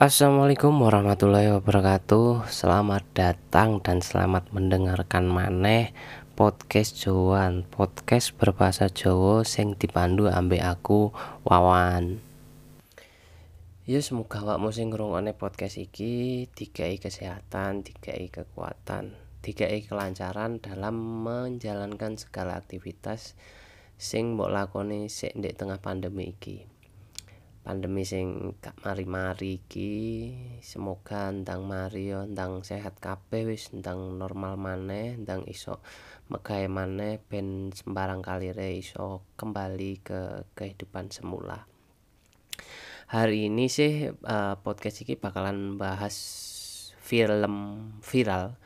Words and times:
Assalamualaikum 0.00 0.80
warahmatullahi 0.80 1.52
wabarakatuh. 1.60 2.48
Selamat 2.48 3.04
datang 3.12 3.84
dan 3.84 4.00
selamat 4.00 4.48
mendengarkan 4.48 5.28
maneh 5.28 5.92
podcast 6.40 6.96
Jawaan 7.04 7.68
podcast 7.68 8.32
berbahasa 8.32 8.88
Jawa 8.88 9.44
sing 9.44 9.76
dipandu 9.76 10.32
ambek 10.32 10.64
aku 10.64 11.12
Wawan. 11.44 12.16
Ya 13.84 14.00
semoga 14.00 14.40
awakmu 14.40 14.72
sing 14.72 14.88
ngrungokne 14.88 15.36
podcast 15.36 15.76
iki 15.76 16.48
dikai 16.48 16.96
kesehatan, 16.96 17.84
dikai 17.84 18.32
kekuatan, 18.32 19.20
dikai 19.44 19.84
kelancaran 19.84 20.64
dalam 20.64 20.96
menjalankan 20.96 22.16
segala 22.16 22.56
aktivitas 22.56 23.36
sing 24.00 24.32
mbok 24.32 24.48
lakoni 24.48 25.12
sik 25.12 25.36
tengah 25.36 25.76
pandemi 25.76 26.32
iki 26.32 26.79
pandemi 27.70 28.02
sing 28.02 28.58
gak 28.58 28.82
mari-mari 28.82 29.62
iki 29.62 29.94
semoga 30.58 31.30
ndang 31.30 31.70
mari 31.70 32.10
yo 32.10 32.26
ndang 32.26 32.66
sehat 32.66 32.98
kabeh 32.98 33.46
wis 33.46 33.70
ndang 33.70 34.18
normal 34.18 34.58
maneh 34.58 35.14
ndang 35.14 35.46
iso 35.46 35.78
megawe 36.34 36.66
maneh 36.66 37.22
ben 37.30 37.70
sembarang 37.70 38.26
kalire 38.26 38.74
iso 38.74 39.22
kembali 39.38 40.02
ke 40.02 40.50
kehidupan 40.58 41.14
semula. 41.14 41.70
Hari 43.06 43.46
ini 43.46 43.70
sih 43.70 44.10
uh, 44.10 44.58
podcast 44.66 45.06
iki 45.06 45.14
bakalan 45.14 45.78
bahas 45.78 46.18
film 46.98 47.54
viral 48.02 48.58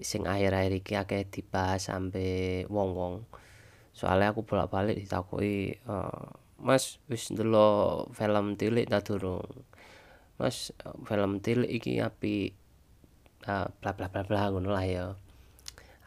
sing 0.00 0.24
akhir-akhir 0.24 0.72
iki 0.72 0.96
akeh 0.96 1.28
dibahas 1.28 1.92
sampe 1.92 2.64
wong-wong. 2.72 3.28
Soalnya 3.92 4.32
aku 4.32 4.48
bolak-balik 4.48 4.96
ditakoki 4.96 5.84
uh, 5.84 6.47
Mas 6.58 6.98
wis 7.06 7.30
ndelok 7.30 8.10
film 8.14 8.58
tilik 8.58 8.90
ta 8.90 8.98
durung? 9.02 9.46
Mas 10.38 10.74
film 11.06 11.38
tilik 11.38 11.70
iki 11.70 12.02
api 12.02 12.50
uh, 13.46 13.70
bla 13.78 13.94
bla 13.94 14.10
bla 14.10 14.22
bla 14.26 14.50
ngono 14.50 14.74
lah 14.74 14.86
ya. 14.86 15.06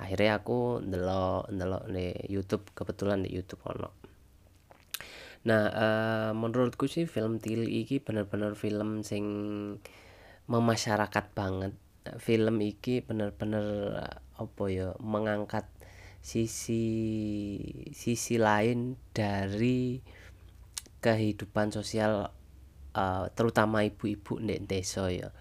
Akhirnya 0.01 0.43
aku 0.43 0.83
ndelok 0.83 1.51
ndelok 1.55 1.83
di 1.87 2.07
YouTube 2.27 2.67
kebetulan 2.75 3.23
di 3.23 3.31
YouTube 3.31 3.63
ono. 3.63 3.89
Nah 5.47 5.63
uh, 5.71 6.31
menurutku 6.35 6.85
sih 6.91 7.07
film 7.07 7.39
tilik 7.39 7.69
iki 7.69 8.03
bener-bener 8.03 8.53
film 8.59 9.07
sing 9.07 9.25
memasyarakat 10.51 11.25
banget. 11.31 11.73
Film 12.17 12.59
iki 12.59 13.05
bener-bener 13.05 13.93
apa 14.35 14.63
ya 14.73 14.97
mengangkat 14.97 15.69
sisi 16.21 16.85
sisi 17.93 18.35
lain 18.37 18.97
dari 19.13 20.01
kehidupan 21.01 21.73
sosial 21.73 22.29
uh, 22.93 23.25
terutama 23.33 23.83
ibu-ibu 23.83 24.37
di 24.39 24.61
desa 24.63 25.09
ya. 25.09 25.33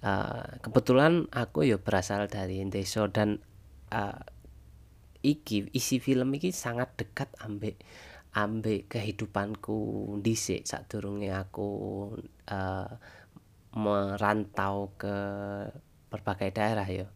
Uh, 0.00 0.60
kebetulan 0.60 1.26
aku 1.32 1.68
ya 1.68 1.80
berasal 1.80 2.28
dari 2.28 2.60
desa 2.68 3.08
dan 3.08 3.40
uh, 3.92 4.20
iki 5.24 5.68
isi 5.72 5.98
film 5.98 6.30
iki 6.36 6.52
sangat 6.52 6.94
dekat 6.96 7.32
ambek 7.42 7.80
ambek 8.36 8.88
kehidupanku 8.88 9.78
dhisik. 10.20 10.64
Sadurunge 10.68 11.32
aku 11.32 11.68
uh, 12.52 12.90
merantau 13.76 14.96
ke 14.96 15.16
berbagai 16.08 16.50
daerah 16.56 16.88
ya. 16.88 17.06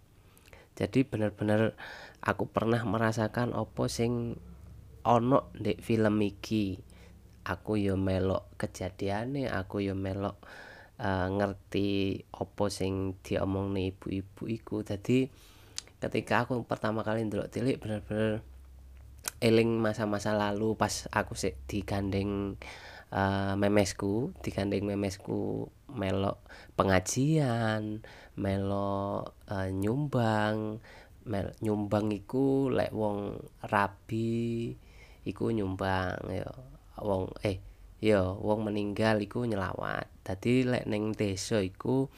Jadi 0.77 1.05
bener-bener 1.05 1.77
aku 2.25 2.48
pernah 2.48 2.81
merasakan 2.84 3.53
opo 3.53 3.89
sing 3.89 4.36
ono 5.05 5.53
di 5.56 5.77
film 5.81 6.20
iki 6.25 6.89
aku 7.44 7.80
yo 7.80 7.94
melok 7.96 8.48
kejadiane 8.60 9.48
aku 9.48 9.84
yo 9.84 9.96
melok 9.96 10.36
uh, 11.00 11.28
ngerti 11.28 12.22
opo 12.36 12.69
sing 12.69 13.16
diomongne 13.24 13.96
ibu-ibu 13.96 14.44
iku. 14.46 14.84
Dadi 14.84 15.28
ketika 16.00 16.48
aku 16.48 16.64
pertama 16.64 17.05
kali 17.05 17.28
ndelok 17.28 17.52
tilik 17.52 17.77
bener-bener 17.77 18.41
eling 19.40 19.77
masa-masa 19.77 20.33
lalu 20.33 20.73
pas 20.77 21.08
aku 21.12 21.36
sik 21.36 21.61
digandeng 21.68 22.56
uh, 23.12 23.52
memesku 23.56 24.33
digandeng 24.40 24.89
memesku 24.89 25.68
melok 25.92 26.40
pengajian 26.77 28.00
melok 28.40 29.36
uh, 29.52 29.68
nyumbang 29.68 30.80
mel 31.29 31.52
nyumbang 31.61 32.08
iku 32.17 32.73
lek 32.73 32.96
wong 32.96 33.36
rabi 33.68 34.73
iku 35.29 35.52
nyumbang 35.52 36.17
ya 36.33 36.48
wong 37.02 37.33
eh 37.44 37.58
ya 38.00 38.33
wong 38.36 38.66
meninggal 38.68 39.20
iku 39.20 39.44
nyelawat. 39.44 40.08
Dadi 40.24 40.64
lek 40.64 40.88
ning 40.88 41.12
desa 41.12 41.61
iku 41.61 42.08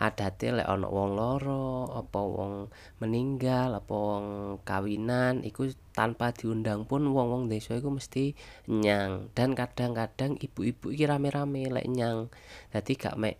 adate 0.00 0.50
lek 0.50 0.66
ana 0.66 0.88
wong 0.88 1.14
loro 1.14 1.86
apa 1.92 2.20
wong 2.20 2.72
meninggal 2.98 3.76
apa 3.76 3.92
wong 3.92 4.26
kawinan 4.64 5.44
iku 5.44 5.68
tanpa 5.92 6.32
diundang 6.32 6.88
pun 6.88 7.04
wong-wong 7.12 7.52
desa 7.52 7.76
iku 7.76 7.92
mesti 7.92 8.32
nyang. 8.66 9.28
Dan 9.36 9.52
kadang-kadang 9.52 10.40
ibu-ibu 10.40 10.90
iki 10.90 11.04
rame-rame 11.04 11.68
lek 11.68 11.86
nyang. 11.86 12.32
Dadi 12.72 12.92
gak 12.96 13.20
mek 13.20 13.36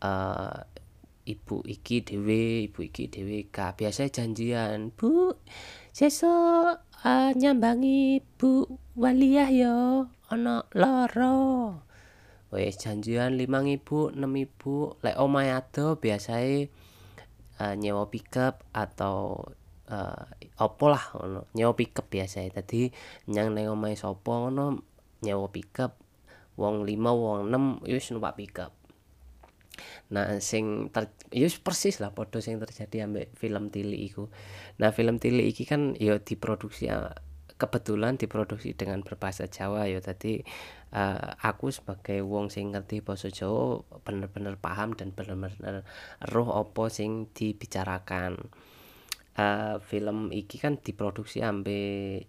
uh, 0.00 0.64
ibu 1.28 1.62
iki 1.68 2.02
dhewe 2.02 2.66
ibu 2.66 2.80
iki 2.82 3.06
dhewe 3.12 3.46
ka 3.52 3.76
biasa 3.76 4.08
janjian 4.10 4.90
bu 4.96 5.36
sesuk 5.92 6.89
uh, 7.04 7.30
nyambangi 7.36 8.20
bu 8.36 8.80
waliyah 8.96 9.50
yo 9.52 9.76
ana 10.28 10.66
lara. 10.76 11.36
Wis 12.50 12.76
janjian 12.82 13.38
5000 13.38 14.18
6000 14.18 15.04
lek 15.04 15.16
omahe 15.16 15.50
ado 15.54 15.96
biasae 16.02 16.66
uh, 17.62 17.74
nyewa 17.78 18.10
pickup 18.10 18.66
atau 18.74 19.46
uh, 19.86 20.24
opo 20.58 20.86
lah 20.90 21.04
ngono. 21.14 21.46
Nyewa 21.54 21.72
pickup 21.78 22.10
biasae. 22.10 22.50
Dadi 22.50 22.90
nyang 23.30 23.54
ning 23.54 23.70
omahe 23.70 23.94
sapa 23.94 24.32
ngono 24.34 24.82
nyewa 25.22 25.46
pickup. 25.48 25.94
Wong 26.58 26.84
5 26.84 26.98
wong 26.98 27.48
6 27.48 27.86
wis 27.88 28.10
numpak 28.12 28.36
pickup 28.36 28.79
Nah, 30.10 30.38
sing 30.42 30.90
ter 30.94 31.12
ya 31.30 31.46
persis 31.62 31.98
lah 32.02 32.10
padha 32.14 32.42
sing 32.42 32.58
terjadi 32.58 33.06
ambek 33.06 33.34
film 33.38 33.70
Tili 33.70 34.06
iku. 34.06 34.28
Nah, 34.82 34.90
film 34.90 35.22
Tili 35.22 35.46
iki 35.46 35.64
kan 35.68 35.94
ya 35.98 36.18
diproduksi 36.18 36.90
kebetulan 37.60 38.16
diproduksi 38.16 38.72
dengan 38.72 39.04
berbahasa 39.04 39.44
Jawa 39.44 39.84
ya 39.84 40.00
tadi 40.00 40.40
uh, 40.96 41.36
aku 41.44 41.68
sebagai 41.68 42.24
wong 42.24 42.48
sing 42.48 42.72
ngerti 42.72 43.04
basa 43.04 43.28
Jawa 43.28 43.84
bener-bener 44.00 44.56
paham 44.56 44.96
dan 44.96 45.12
bener-bener 45.12 45.84
roh 46.32 46.48
opo 46.48 46.88
sing 46.88 47.28
dibicarakan 47.36 48.48
uh, 49.36 49.76
film 49.84 50.32
iki 50.32 50.56
kan 50.56 50.80
diproduksi 50.80 51.44
ambe 51.44 52.24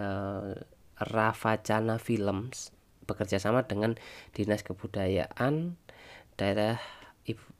uh, 0.00 0.56
Ravacana 1.00 2.00
Films 2.00 2.72
bekerja 3.04 3.36
sama 3.36 3.68
dengan 3.68 4.00
Dinas 4.32 4.64
Kebudayaan 4.64 5.76
daerah 6.40 6.80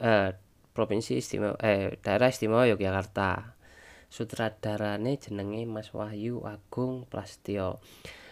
uh, 0.01 0.33
Provinsi 0.73 1.21
Istimewa 1.21 1.61
eh 1.61 2.01
daerah 2.01 2.33
Istimewa 2.33 2.65
Yogyakarta. 2.65 3.61
Sutradarane 4.11 5.21
jenenge 5.21 5.69
Mas 5.69 5.93
Wahyu 5.93 6.43
Agung 6.49 7.05
Plastio. 7.07 7.85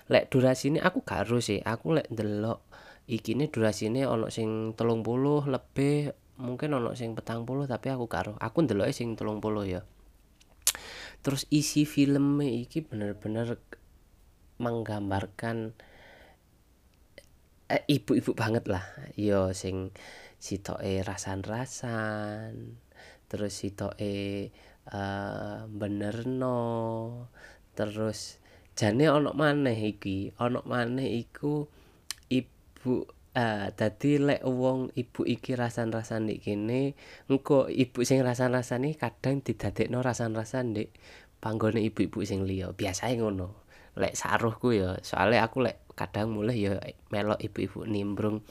Lek 0.09 0.33
durasine 0.33 0.81
aku 0.81 1.05
gak 1.05 1.29
sih. 1.45 1.61
Aku 1.61 1.93
lek 1.93 2.09
ndelok 2.09 2.65
iki 3.05 3.37
ne 3.37 3.53
durasine 3.53 4.09
ana 4.09 4.33
sing 4.33 4.73
30 4.75 5.05
lebih 5.49 6.13
mungkin 6.41 6.77
ana 6.77 6.97
sing 6.97 7.13
40 7.13 7.69
tapi 7.69 7.87
aku 7.93 8.05
gak 8.09 8.41
aku 8.41 8.59
ndeloke 8.65 8.97
sing 8.97 9.15
30 9.15 9.39
ya. 9.69 9.85
Terus 11.21 11.45
isi 11.53 11.85
filmnya 11.85 12.49
iki 12.49 12.83
bener-bener 12.83 13.61
menggambarkan 14.59 15.77
eh, 17.71 17.83
ibu-ibu 17.87 18.33
banget 18.35 18.67
lah. 18.67 18.83
Yo 19.15 19.53
sing 19.53 19.93
sitoke 20.39 21.03
rasan-rasan 21.03 22.79
terus 23.29 23.53
sitoke 23.53 24.49
uh, 24.89 25.69
benerno 25.69 26.61
terus 27.77 28.41
jane 28.79 29.11
ana 29.11 29.35
maneh 29.35 29.77
iki 29.77 30.33
ana 30.39 30.63
maneh 30.65 31.27
iku 31.27 31.67
ibu 32.31 33.05
uh, 33.37 33.67
dadi 33.75 34.23
lek 34.23 34.43
wong 34.47 34.95
ibu 34.95 35.27
iki 35.27 35.59
rasan-rasan 35.59 36.31
nek 36.31 36.41
kene 36.41 36.95
engko 37.29 37.69
ibu 37.69 38.01
sing 38.07 38.23
rasan-rasan 38.23 38.89
iki 38.89 38.97
kadang 38.97 39.45
didadekno 39.45 40.01
rasan-rasan 40.01 40.79
nek 40.79 40.89
panggone 41.39 41.83
ibu-ibu 41.83 42.23
sing 42.27 42.43
liya. 42.45 42.75
Biasae 42.75 43.19
ngono. 43.19 43.67
Lek 43.99 44.15
saruhku 44.15 44.75
ya 44.75 44.95
soalnya 45.03 45.43
aku 45.43 45.67
lek 45.67 45.83
kadang 45.99 46.31
mulih 46.31 46.55
ya 46.55 46.75
melok 47.11 47.43
ibu-ibu 47.43 47.83
nimbrung 47.83 48.47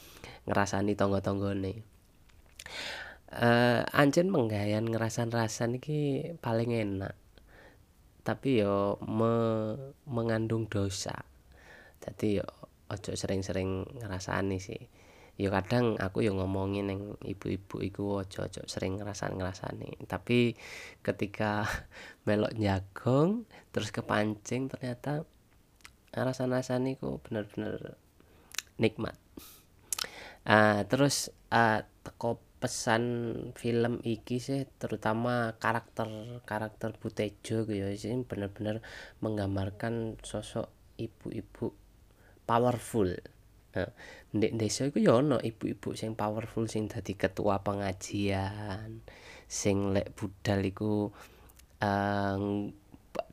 ngrasani 0.47 0.95
tangga-tanggane. 0.95 1.83
Uh, 3.27 3.83
ancen 3.91 4.31
penggawean 4.31 4.87
ngerasan-rasan 4.87 5.83
iki 5.83 6.31
paling 6.39 6.71
enak. 6.71 7.13
Tapi 8.23 8.63
yo 8.63 8.95
me, 9.03 9.75
mengandung 10.07 10.71
dosa. 10.71 11.27
Jadi 11.99 12.39
yo 12.39 12.47
ojo 12.87 13.11
sering-sering 13.11 13.83
ngerasani 13.99 14.57
sih. 14.63 14.79
Ya 15.37 15.53
kadang 15.53 15.99
aku 16.01 16.25
ya 16.25 16.33
ngomongin 16.33 16.89
ning 16.89 17.01
ibu-ibu 17.21 17.83
iku 17.83 18.23
aja-aja 18.23 18.63
sering 18.65 18.97
ngrasan-ngrasani. 18.97 20.07
Tapi 20.07 20.55
ketika 21.03 21.67
melok 22.25 22.55
jagong 22.55 23.43
terus 23.75 23.91
kepancing 23.91 24.71
ternyata 24.71 25.27
rasa-rasane 26.15 26.95
ku 26.97 27.19
bener-bener 27.21 27.99
nikmat 28.81 29.13
uh, 30.47 30.81
terus 30.89 31.29
uh, 31.53 31.83
teko 32.01 32.39
pesan 32.57 33.03
film 33.53 34.01
iki 34.01 34.41
sih 34.41 34.65
terutama 34.81 35.53
karakter 35.61 36.09
karakter 36.49 36.97
Butejo 36.97 37.69
gitu 37.69 37.77
ya 37.77 37.93
sih 37.93 38.17
bener-bener 38.25 38.81
menggambarkan 39.21 40.17
sosok 40.25 40.73
ibu-ibu 40.97 41.69
powerful 42.49 43.13
Nah, 43.77 43.93
desa 44.33 44.89
iku 44.89 44.97
ya 44.97 45.21
ibu-ibu 45.21 45.93
sing 45.93 46.17
powerful 46.17 46.65
sing 46.65 46.89
dadi 46.89 47.13
ketua 47.13 47.61
pengajian, 47.61 49.05
sing 49.45 49.93
lek 49.93 50.17
budal 50.17 50.65
iku 50.65 51.13
uh, 51.85 52.39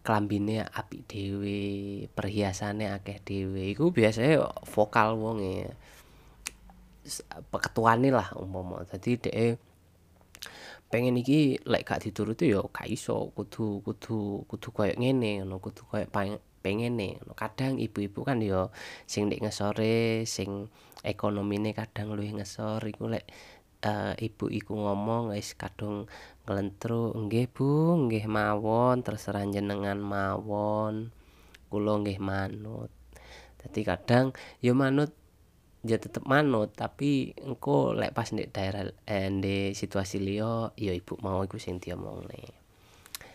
klambine 0.05 0.69
apik 0.69 1.08
dhewe, 1.08 2.05
perhiasane 2.12 2.93
akeh 2.93 3.25
dhewe. 3.25 3.72
Iku 3.72 3.88
biasane 3.88 4.37
vokal 4.69 5.17
wonge. 5.17 5.72
Ketuane 7.53 8.09
lah 8.09 8.33
umpama. 8.37 8.85
Dadi 8.89 9.21
dhek 9.21 9.61
pengen 10.89 11.19
iki 11.19 11.59
lek 11.67 11.83
gak 11.89 12.06
dituruti 12.06 12.55
ya 12.55 12.62
gak 12.71 12.87
iso, 12.87 13.35
kudu 13.35 13.83
kudu 13.83 14.47
kudu 14.47 14.69
koyo 14.71 14.95
ngene 14.95 15.43
ngono, 15.43 15.59
kudu 15.59 15.83
koyo 15.91 16.06
pengene 16.65 17.21
kadang 17.37 17.77
ibu-ibu 17.77 18.25
kan 18.25 18.41
ya 18.41 18.73
sing 19.05 19.29
ndek 19.29 19.45
ngesore 19.45 20.25
sing 20.25 20.73
ekonomine 21.05 21.77
kadang 21.77 22.17
luwih 22.17 22.33
ngesor 22.41 22.81
iku 22.89 23.12
lek 23.12 23.29
uh, 23.85 24.17
ibu 24.17 24.49
iku 24.49 24.73
ngomong 24.73 25.37
wis 25.37 25.53
kadung 25.61 26.09
nglentruk 26.49 27.12
nggih 27.12 27.53
Bu 27.53 28.01
nggih 28.09 28.25
mawon 28.25 29.05
terserah 29.05 29.45
jenengan 29.45 30.01
mawon 30.01 31.12
kula 31.69 32.01
nggih 32.01 32.17
manut 32.17 32.89
dadi 33.61 33.85
kadang 33.85 34.33
ya 34.65 34.73
manut 34.73 35.12
ya 35.84 36.00
tetep 36.00 36.25
manut 36.25 36.72
tapi 36.72 37.36
engko 37.44 37.92
lek 37.92 38.16
pas 38.16 38.28
ndek 38.32 38.50
daerah 38.56 38.88
eh, 39.04 39.28
ndek 39.28 39.76
situasi 39.76 40.19
liya 40.19 40.72
ya 40.81 40.96
ibu 40.96 41.20
mau 41.20 41.44
iku 41.44 41.60
sing 41.60 41.76
diomongne 41.78 42.64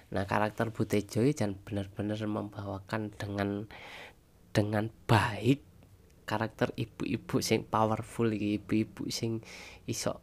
Nah 0.09 0.25
karakter 0.25 0.73
Butejo 0.73 1.21
dan 1.37 1.53
benar-benar 1.61 2.17
membawakan 2.25 3.13
dengan 3.13 3.69
dengan 4.49 4.89
baik 5.05 5.61
karakter 6.25 6.73
ibu-ibu 6.73 7.41
sing 7.41 7.65
powerful 7.65 8.29
iki 8.33 8.57
ibu-ibu 8.61 9.09
sing 9.13 9.45
iso 9.85 10.21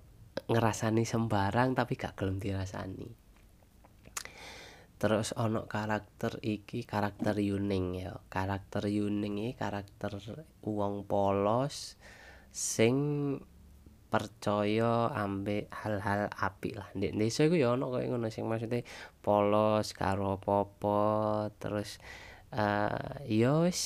ngerasani 0.51 1.07
sembarang 1.07 1.79
tapi 1.79 1.95
gak 1.95 2.19
gelem 2.19 2.43
dirasani. 2.43 3.07
Terus 4.97 5.37
ono 5.39 5.71
karakter 5.71 6.43
iki 6.43 6.83
karakter 6.83 7.39
Yuning 7.39 7.87
ya. 8.03 8.19
Karakter 8.27 8.91
Yuning 8.91 9.39
iki 9.39 9.55
karakter 9.55 10.19
wong 10.67 11.07
polos 11.07 11.95
sing 12.57 12.97
percaya 14.09 15.13
ambek 15.13 15.69
hal-hal 15.69 16.33
apik 16.33 16.81
lah. 16.81 16.89
Ndek 16.97 17.13
desa 17.21 17.45
iku 17.45 17.61
ya 17.61 17.77
ono 17.77 17.93
koyo 17.93 18.09
ngono 18.09 18.33
sing 18.33 18.49
maksude 18.49 18.81
polos 19.21 19.93
karo 19.93 20.41
apa 20.41 21.01
terus 21.61 22.01
uh, 22.57 23.21
ya 23.29 23.61
wis 23.61 23.83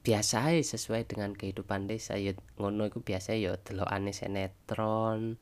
biasa 0.00 0.56
sesuai 0.56 1.04
dengan 1.04 1.36
kehidupan 1.36 1.84
desa. 1.84 2.16
Ya 2.16 2.32
ngono 2.56 2.88
iku 2.88 3.04
biasa 3.04 3.36
ya 3.36 3.60
delokane 3.60 4.16
sinetron 4.16 5.36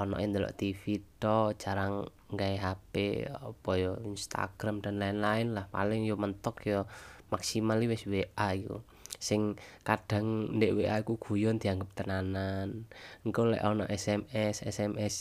ono 0.00 0.14
ndelok 0.16 0.56
TV 0.56 1.04
to 1.20 1.52
jarang 1.60 2.08
gawe 2.32 2.56
HP 2.56 3.26
apa 3.28 3.70
ya 3.76 3.92
Instagram 4.08 4.80
dan 4.80 5.04
lain-lain 5.04 5.52
lah. 5.52 5.68
Paling 5.68 6.08
yo 6.08 6.16
mentok 6.16 6.64
yo 6.64 6.88
maksimal 7.28 7.76
wis 7.84 8.08
WA 8.08 8.56
iku 8.56 8.80
sing 9.20 9.60
kadang 9.84 10.56
ndek 10.56 10.72
WA 10.80 11.04
aku 11.04 11.20
guyon 11.20 11.60
dianggap 11.60 11.92
tenanan. 11.92 12.88
Engko 13.22 13.52
lek 13.52 13.60
ana 13.60 13.84
SMS 13.86 14.64
SMS 14.64 15.14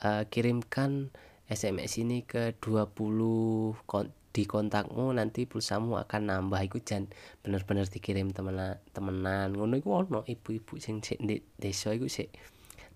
uh, 0.00 0.24
eh, 0.24 0.32
kirimkan 0.32 1.12
SMS 1.52 2.00
ini 2.00 2.24
ke 2.24 2.56
20 2.56 3.76
kon 3.84 4.08
di 4.32 4.48
kontakmu 4.48 5.12
nanti 5.12 5.44
pulsamu 5.44 6.00
akan 6.00 6.22
nambah. 6.32 6.60
Iku 6.64 6.80
jan 6.80 7.12
bener-bener 7.44 7.84
dikirim 7.84 8.32
temenan 8.32 8.80
temenan. 8.96 9.52
Ngono 9.52 9.76
iku 9.76 10.00
ono 10.00 10.24
ibu-ibu 10.24 10.80
sing 10.80 11.04
sik 11.04 11.20
desa 11.60 11.92
iku 11.92 12.08
sik 12.08 12.32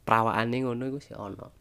prawakane 0.09 0.65
ngono 0.65 0.89
iku 0.89 0.99
sik 1.05 1.21
ono. 1.21 1.53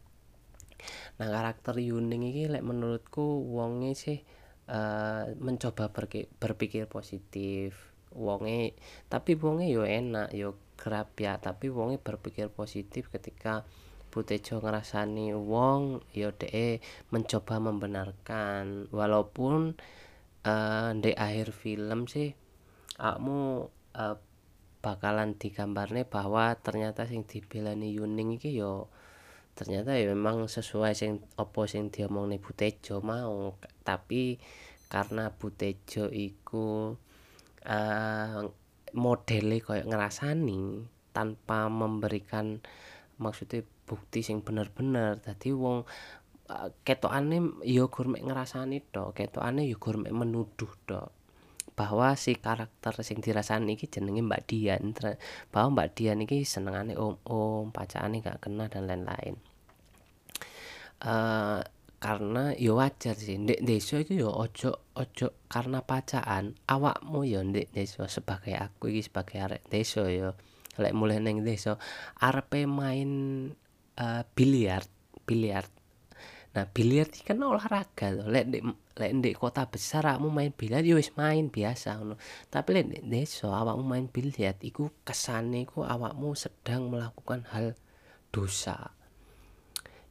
Nah 1.20 1.28
karakter 1.28 1.76
Yuning 1.76 2.32
iki 2.32 2.48
lek 2.48 2.64
menurutku 2.64 3.44
wonge 3.52 3.92
sih 3.92 4.24
uh, 4.72 5.28
mencoba 5.36 5.92
berpikir 6.40 6.88
positif 6.88 7.85
wonge 8.16 8.74
tapi 9.12 9.36
wonge 9.36 9.68
yo 9.68 9.84
enak 9.84 10.32
yo 10.32 10.56
kerap 10.80 11.12
ya 11.20 11.36
tapi 11.36 11.68
wonge 11.68 12.00
berpikir 12.00 12.48
positif 12.48 13.12
ketika 13.12 13.68
Butejo 14.16 14.64
ngerasani 14.64 15.36
wong 15.36 16.00
yo 16.16 16.32
de 16.32 16.80
mencoba 17.12 17.60
membenarkan. 17.60 18.88
Walaupun 18.88 19.76
uh, 20.40 20.90
di 20.96 21.12
akhir 21.12 21.52
film 21.52 22.08
sih 22.08 22.32
kamu 22.96 23.68
uh, 23.92 24.16
bakalan 24.80 25.36
digambarnya 25.36 26.08
bahwa 26.08 26.56
ternyata 26.56 27.04
sing 27.04 27.28
dibelani 27.28 27.92
Yuning 27.92 28.40
iki 28.40 28.56
yo 28.56 28.88
ternyata 29.52 29.92
ya 30.00 30.08
memang 30.16 30.48
sesuai 30.48 30.96
sing 30.96 31.20
opo 31.36 31.68
sing 31.68 31.92
diomongne 31.92 32.40
Butejo 32.40 33.04
mau. 33.04 33.52
Tapi 33.84 34.40
karena 34.88 35.28
Butejo 35.28 36.08
iku 36.08 36.96
uh, 37.66 38.46
modele 38.96 39.58
koyo 39.60 39.84
ngrasani 39.84 40.86
tanpa 41.10 41.66
memberikan 41.66 42.62
maksudnya 43.18 43.66
bukti 43.84 44.22
sing 44.22 44.40
bener-bener. 44.40 45.18
Dadi 45.20 45.50
wong 45.52 45.84
uh, 46.48 46.68
ketokane 46.86 47.62
ya 47.66 47.90
gur 47.90 48.06
mek 48.08 48.24
ngrasani 48.24 48.80
tok 48.94 49.18
ketokane 49.18 49.66
ya 49.66 49.76
gur 49.76 49.98
mek 49.98 50.14
menuduh 50.14 50.72
tok. 50.86 51.10
Bahwa 51.76 52.16
si 52.16 52.32
karakter 52.40 52.96
sing 53.04 53.20
dirasani 53.20 53.76
iki 53.76 53.84
jenenge 53.92 54.24
Mbak 54.24 54.42
Dian 54.48 54.96
bahwa 55.52 55.76
Mbak 55.76 55.88
Dian 55.92 56.24
iki 56.24 56.40
senengane 56.48 56.96
om-om 56.96 57.68
pacakane 57.68 58.24
gak 58.24 58.40
kena 58.40 58.64
dan 58.72 58.88
lain-lain. 58.88 59.36
Uh, 61.04 61.60
karena 62.00 62.56
ya 62.56 62.72
wajar 62.72 63.12
sih 63.16 63.36
ndek 63.40 63.60
desa 63.60 64.00
itu 64.00 64.20
ya 64.24 64.28
ojo 64.32 64.85
ojo 64.96 65.36
karena 65.52 65.84
pacaan 65.84 66.56
awakmu 66.64 67.28
ya 67.28 67.44
ndek 67.44 67.68
desa 67.76 68.08
sebagai 68.08 68.56
aku 68.56 68.88
iki 68.88 69.12
sebagai 69.12 69.36
arek 69.44 69.62
desa 69.68 70.08
ya. 70.08 70.32
Lek 70.76 70.92
mulai 70.96 71.20
neng 71.20 71.44
desa 71.44 71.76
arepe 72.20 72.64
main 72.64 73.10
uh, 74.00 74.22
biliar 74.36 74.84
biliar 75.28 75.64
nah 76.56 76.64
biliar 76.72 77.12
iki 77.12 77.28
kan 77.28 77.44
olahraga 77.44 78.16
to. 78.16 78.24
Lek 78.32 78.48
ndek 78.48 78.62
lek 78.96 79.12
ndek 79.12 79.34
kota 79.36 79.68
besar 79.68 80.08
awakmu 80.08 80.32
main 80.32 80.52
biliar 80.56 80.80
ya 80.80 80.96
wis 80.96 81.12
main 81.20 81.52
biasa 81.52 82.00
ngono. 82.00 82.16
Tapi 82.48 82.68
lek 82.80 82.84
ndek 82.88 83.04
desa 83.12 83.52
awakmu 83.52 83.84
main 83.84 84.08
biliar 84.08 84.56
iku 84.64 84.88
kesane 85.04 85.68
iku 85.68 85.84
awakmu 85.84 86.32
sedang 86.32 86.88
melakukan 86.88 87.44
hal 87.52 87.76
dosa. 88.32 88.96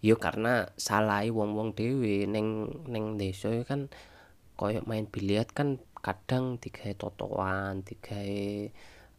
Yo 0.05 0.21
karena 0.21 0.69
salahi 0.77 1.33
wong-wong 1.33 1.73
dhewe 1.73 2.29
ning 2.29 2.69
ning 2.85 3.17
desa 3.17 3.49
kan 3.65 3.89
koyo 4.55 4.81
main 4.87 5.05
biliar 5.05 5.45
kan 5.51 5.77
kadang 5.99 6.61
digawe 6.61 6.93
totoan, 6.95 7.83
digawe 7.83 8.71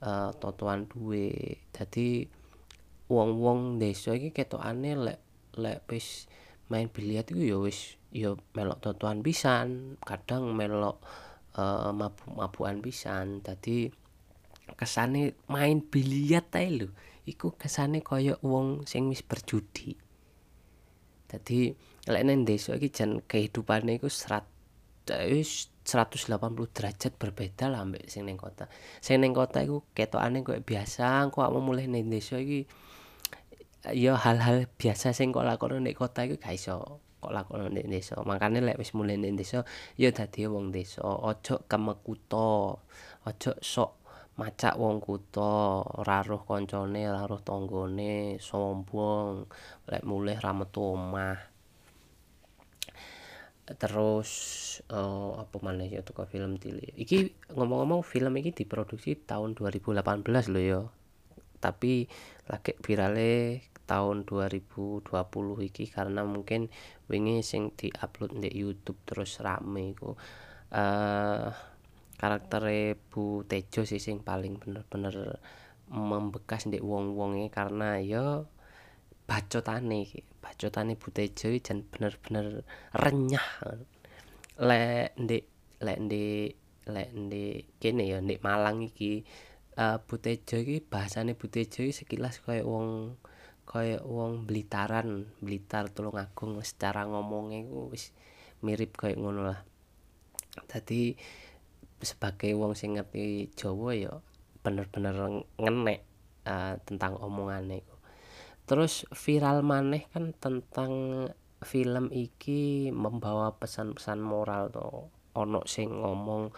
uh, 0.02 0.30
totoan 0.40 0.88
duwe. 0.88 1.60
Dadi 1.70 2.24
wong-wong 3.06 3.78
desa 3.78 4.16
iki 4.16 4.34
ketokane 4.34 4.96
lek 4.96 5.20
lek 5.56 5.86
wis 5.90 6.26
main 6.72 6.90
biliar 6.90 7.22
iku 7.28 7.42
ya 7.42 7.58
wis 7.62 8.00
ya 8.10 8.34
melok 8.56 8.82
totoan 8.82 9.22
pisan, 9.22 10.00
kadang 10.02 10.56
melok 10.56 10.98
uh, 11.54 11.92
mabuk-mabukan 11.92 12.80
pisan. 12.82 13.44
Dadi 13.44 13.92
kesane 14.74 15.36
main 15.52 15.84
biliar 15.84 16.42
tae 16.48 16.70
lho. 16.70 16.88
Iku 17.26 17.58
kesane 17.58 18.06
koyo 18.06 18.38
wong 18.42 18.86
sing 18.86 19.10
wis 19.10 19.26
berjudi. 19.26 19.98
Dadi 21.26 21.74
lek 22.06 22.22
nang 22.22 22.46
desa 22.46 22.78
iki 22.78 22.94
jan 22.94 23.18
kehidupane 23.26 23.98
iku 23.98 24.06
serat 24.06 24.46
wis 25.30 25.70
180 25.86 26.74
derajat 26.74 27.12
berbeda 27.14 27.70
lah 27.70 27.86
ambek 27.86 28.10
sing 28.10 28.26
ning 28.26 28.34
kota. 28.34 28.66
Sing 28.98 29.22
ning 29.22 29.30
kota 29.30 29.62
iku 29.62 29.86
ketokane 29.94 30.42
koyo 30.42 30.58
biasa, 30.62 31.30
kok 31.30 31.46
awakmu 31.46 31.70
mulih 31.72 31.86
ning 31.86 32.10
desa 32.10 32.42
iki 32.42 32.66
ya 33.94 34.18
hal-hal 34.18 34.66
biasa 34.74 35.14
sing 35.14 35.30
kok 35.30 35.46
lakono 35.46 35.78
ning 35.78 35.94
kota 35.94 36.26
iku 36.26 36.42
gak 36.42 36.58
iso 36.58 36.98
kok 37.22 37.30
lakono 37.30 37.70
ning 37.70 37.86
desa. 37.86 38.18
Makane 38.26 38.58
lek 38.58 38.82
wis 38.82 38.90
mulih 38.98 39.14
ning 39.14 39.38
desa 39.38 39.62
ya 39.94 40.10
dadi 40.10 40.50
wong 40.50 40.74
desa, 40.74 41.06
aja 41.06 41.62
kemekuto. 41.70 42.82
Aja 43.22 43.54
sok 43.62 44.06
macak 44.36 44.76
wong 44.76 45.00
kutha 45.00 45.80
ora 45.96 46.20
roh 46.20 46.44
kancane 46.44 47.08
roh 47.08 47.40
tanggane 47.40 48.36
sombong 48.36 49.48
lek 49.88 50.04
mulih 50.04 50.36
ra 50.36 50.52
metu 50.52 50.92
omah 50.92 51.55
terus 53.74 54.30
uh, 54.94 55.42
apa 55.42 55.58
maneh 55.58 55.90
ya 55.90 56.06
teko 56.06 56.22
film 56.30 56.54
Tili 56.62 56.94
iki 56.94 57.34
ngomong-ngomong 57.50 58.06
film 58.06 58.38
iki 58.38 58.54
diproduksi 58.62 59.18
tahun 59.18 59.58
2018 59.58 60.22
lho 60.54 60.62
ya. 60.62 60.82
Tapi 61.58 62.06
lagi 62.46 62.78
virale 62.78 63.66
tahun 63.90 64.22
2020 64.22 65.10
iki 65.66 65.84
karena 65.90 66.22
mungkin 66.22 66.70
wingi 67.10 67.42
sing 67.42 67.74
diupload 67.74 68.38
di 68.38 68.50
YouTube 68.54 69.02
terus 69.02 69.42
rame 69.42 69.98
iku. 69.98 70.14
Uh, 70.70 71.50
karaktere 72.16 72.94
Bu 73.10 73.42
Tejo 73.46 73.82
sih 73.82 73.98
sing 73.98 74.22
paling 74.22 74.62
bener-bener 74.62 75.42
membekas 75.90 76.66
ndek 76.66 76.82
wong-wonge 76.82 77.50
karena 77.50 78.02
ya 78.02 78.46
bacotane 79.26 80.06
iki. 80.06 80.20
Bacotane 80.42 80.94
Bu 80.94 81.10
Tejo 81.10 81.50
jan 81.58 81.82
bener-bener 81.90 82.62
renyah. 82.94 83.48
Lek 84.56 85.12
ndek 85.18 85.44
lek 85.82 85.98
ndek 86.00 86.50
lek 86.86 87.08
ndek 87.12 87.66
kene 87.82 88.04
ya 88.06 88.18
ndek 88.22 88.40
Malang 88.40 88.86
iki 88.86 89.26
uh, 89.76 89.98
Bu 90.06 90.16
Tejo 90.22 90.56
iki 90.62 90.80
bahasane 90.80 91.34
Bu 91.34 91.50
Tejo 91.50 91.82
iki 91.84 91.92
sekilas 91.92 92.40
kaya 92.40 92.62
wong 92.62 93.18
kaya 93.66 93.98
wong 94.06 94.46
Blitaran 94.46 95.26
Blitar 95.42 95.90
Tulungagung 95.90 96.62
secara 96.62 97.02
ngomongnya 97.04 97.66
ku 97.66 97.90
wis 97.90 98.14
mirip 98.62 98.94
kaya 98.94 99.18
ngono 99.18 99.50
lah. 99.50 99.60
Dadi 100.70 101.18
sebagai 102.00 102.54
wong 102.54 102.78
sing 102.78 102.96
ngerti 102.96 103.50
Jawa 103.58 103.90
ya 103.92 104.12
bener-bener 104.62 105.44
ngenek 105.58 106.00
uh, 106.46 106.74
tentang 106.86 107.18
omongane 107.18 107.82
iku 107.82 107.95
terus 108.66 109.06
viral 109.14 109.62
maneh 109.62 110.10
kan 110.10 110.34
tentang 110.34 110.92
film 111.62 112.12
iki 112.12 112.90
membawa 112.92 113.54
pesan-pesan 113.56 114.20
moral 114.20 114.68
to. 114.74 115.08
Ono 115.38 115.62
sing 115.64 116.02
ngomong 116.02 116.52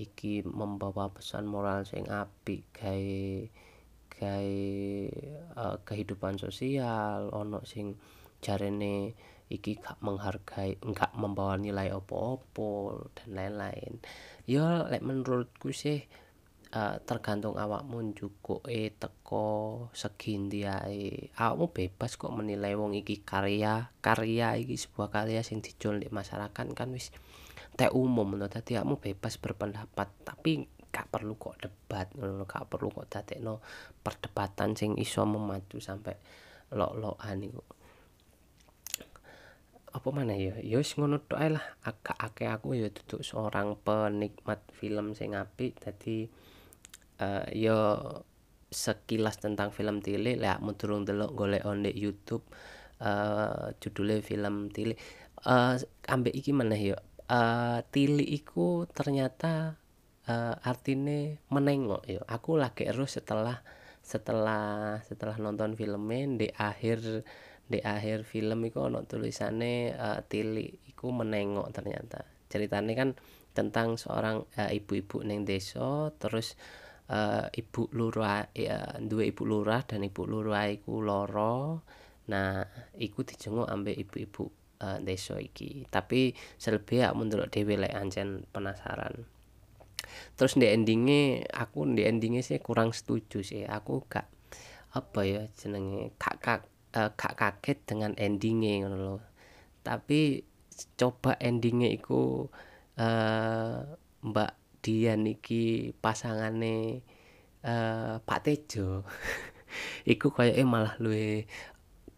iki 0.00 0.40
membawa 0.42 1.12
pesan 1.12 1.44
moral 1.46 1.84
sing 1.84 2.08
apik 2.08 2.64
gawe 2.72 3.22
gawe 4.10 4.62
uh, 5.60 5.76
kehidupan 5.84 6.40
sosial. 6.40 7.30
Ono 7.30 7.62
sing 7.68 8.00
jarene 8.40 9.14
iki 9.50 9.76
gak 9.82 9.98
menghargai 10.00 10.78
enggak 10.80 11.10
membawa 11.18 11.58
nilai 11.58 11.90
opo-opo 11.90 13.04
dan 13.18 13.36
lain-lain. 13.36 13.98
Ya 14.46 14.86
lek 14.86 15.02
menurutku 15.02 15.74
sih 15.74 16.06
uh, 16.74 16.96
tergantung 17.02 17.58
awakmu 17.58 18.14
njukuke 18.14 18.94
teko 18.98 19.48
segi 19.92 20.38
ndi 20.38 20.60
ae. 20.66 21.30
Awakmu 21.34 21.74
bebas 21.74 22.14
kok 22.14 22.32
menilai 22.34 22.74
wong 22.78 22.94
iki 22.94 23.22
karya 23.22 23.90
karya 23.98 24.54
iki 24.58 24.78
sebuah 24.78 25.10
karya 25.10 25.42
sing 25.42 25.62
dijual 25.62 25.98
di 25.98 26.08
masyarakat 26.10 26.66
kan 26.74 26.88
wis 26.94 27.10
teh 27.74 27.90
umum 27.90 28.38
no 28.38 28.46
dadi 28.50 28.78
awakmu 28.78 28.98
bebas 28.98 29.38
berpendapat 29.38 30.08
tapi 30.26 30.66
gak 30.90 31.06
perlu 31.06 31.38
kok 31.38 31.58
debat 31.62 32.10
ngono. 32.14 32.46
Gak 32.46 32.66
perlu 32.66 32.90
kok 32.90 33.06
dadekno 33.10 33.62
perdebatan 34.02 34.74
sing 34.74 34.98
iso 34.98 35.22
memadu 35.26 35.78
sampai 35.78 36.18
lok-lokan 36.74 37.46
iku. 37.46 37.62
Apa 39.90 40.08
mana 40.14 40.38
ya? 40.38 40.54
Ya 40.62 40.78
wis 40.78 40.94
ngono 40.94 41.18
tok 41.18 41.38
lah. 41.38 41.66
Agak 41.82 42.14
akeh 42.14 42.46
aku 42.46 42.78
ya 42.78 42.90
duduk 42.90 43.26
seorang 43.26 43.74
penikmat 43.74 44.62
film 44.70 45.18
sing 45.18 45.34
apik. 45.34 45.82
Dadi 45.82 46.30
uh, 47.20 47.44
yo 47.52 47.78
sekilas 48.70 49.42
tentang 49.42 49.74
film 49.74 50.00
Tili 50.00 50.38
lek 50.38 50.62
mu 50.62 50.72
durung 50.78 51.02
delok 51.02 51.34
golek 51.34 51.66
on 51.66 51.82
di 51.82 51.90
YouTube 51.92 52.46
uh, 53.02 53.74
judulnya 53.82 54.22
film 54.22 54.70
Tili 54.70 54.94
uh, 55.44 55.74
ambek 56.08 56.34
iki 56.34 56.54
meneh 56.54 56.94
yo. 56.94 56.98
Uh, 57.30 57.82
Tili 57.94 58.26
iku 58.26 58.86
ternyata 58.90 59.78
uh, 60.26 60.54
artine 60.66 61.42
menengok 61.50 62.02
yo. 62.06 62.22
Aku 62.26 62.58
lagi 62.58 62.86
terus 62.86 63.18
setelah 63.18 63.62
setelah 64.00 64.98
setelah 65.04 65.36
nonton 65.36 65.76
filmnya 65.76 66.26
di 66.40 66.48
akhir 66.50 67.26
di 67.70 67.78
akhir 67.78 68.26
film 68.26 68.66
iku 68.66 68.90
ono 68.90 69.06
tulisane 69.06 69.94
uh, 69.94 70.22
Tili 70.26 70.66
iku 70.90 71.10
menengok 71.14 71.70
ternyata. 71.74 72.26
Ceritanya 72.50 72.94
kan 72.98 73.10
tentang 73.50 73.98
seorang 73.98 74.46
ibu-ibu 74.54 75.22
uh, 75.22 75.26
neng 75.26 75.42
desa 75.42 76.14
terus 76.18 76.54
uh, 77.10 77.46
ibu 77.50 77.90
lurah 77.92 78.48
ya 78.54 78.96
dua 79.02 79.26
ibu 79.26 79.42
lurah 79.42 79.82
dan 79.84 80.06
ibu 80.06 80.22
lurah 80.24 80.70
iku 80.70 81.02
loro 81.02 81.82
nah 82.30 82.62
iku 82.94 83.26
dijenguk 83.26 83.66
ambek 83.66 83.98
ibu-ibu 84.06 84.46
uh, 84.80 84.98
desa 85.02 85.36
iki. 85.42 85.84
Tapi 85.90 86.30
selebih 86.56 87.10
aku 87.10 87.26
ndelok 87.26 87.50
dhewe 87.50 87.74
lek 87.74 87.90
ancen 87.90 88.46
penasaran. 88.54 89.26
Terus 90.38 90.54
di 90.54 90.70
endingnya 90.70 91.44
aku 91.50 91.90
di 91.90 92.06
endingnya 92.06 92.46
sih 92.46 92.62
kurang 92.62 92.94
setuju 92.94 93.42
sih. 93.42 93.66
Aku 93.66 94.06
gak 94.06 94.30
apa 94.90 95.20
ya 95.22 95.42
jenenge 95.54 96.14
kak 96.18 96.36
kak 96.42 96.60
uh, 96.98 97.10
gak 97.14 97.34
kaget 97.38 97.78
dengan 97.86 98.10
endingnya 98.18 98.86
ngono 98.86 98.98
loh 98.98 99.22
tapi 99.86 100.42
coba 100.98 101.38
endingnya 101.38 101.88
iku 101.94 102.50
uh, 102.98 103.78
mbak 104.20 104.52
dia 104.80 105.16
niki 105.16 105.92
pasangane 106.00 107.04
uh, 107.64 108.20
Pak 108.24 108.40
Tejo. 108.44 109.04
Iku 110.12 110.34
eh 110.42 110.66
malah 110.66 110.98
luwe 110.98 111.46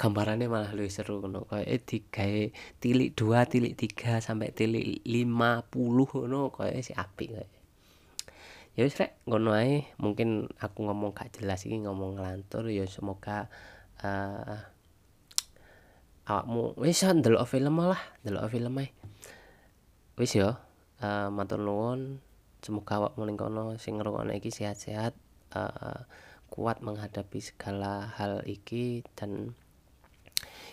gambarannya 0.01 0.49
malah 0.51 0.73
luwih 0.75 0.91
seru 0.91 1.21
ngono. 1.21 1.45
Kaya 1.47 1.79
digawe 1.79 2.51
tilik 2.81 3.11
2 3.15 3.53
tilik 3.53 3.75
3 3.77 4.25
sampai 4.25 4.51
tilik 4.51 5.05
50 5.07 5.71
ngono 5.71 6.51
kaya 6.51 6.81
si 6.81 6.97
apik 6.97 7.31
kaya 7.37 7.49
ya 8.73 8.89
wis 8.89 8.97
rek 8.97 9.21
ngono 9.29 9.53
ae. 9.53 9.93
Mungkin 10.01 10.49
aku 10.57 10.89
ngomong 10.89 11.13
gak 11.13 11.37
jelas 11.37 11.69
iki 11.69 11.77
ngomong 11.85 12.17
ngelantur 12.17 12.73
ya 12.73 12.89
semoga 12.89 13.53
uh, 14.01 14.59
awakmu 16.25 16.79
wis 16.81 17.05
ndelok 17.05 17.45
film 17.45 17.85
lah 17.85 18.01
ndelok 18.25 18.49
film 18.49 18.81
ae. 18.81 18.91
Wis 20.17 20.33
ya 20.35 20.57
uh, 21.05 21.29
matur 21.29 21.61
nuwun 21.61 22.25
semoga 22.63 23.03
awak 23.03 23.19
ning 23.19 23.35
kono 23.35 23.75
sing 23.77 23.99
ngrungokne 23.99 24.39
iki 24.39 24.55
sehat-sehat 24.55 25.19
uh, 25.59 26.07
kuat 26.47 26.79
menghadapi 26.79 27.43
segala 27.43 28.15
hal 28.15 28.47
iki 28.47 29.03
dan 29.19 29.59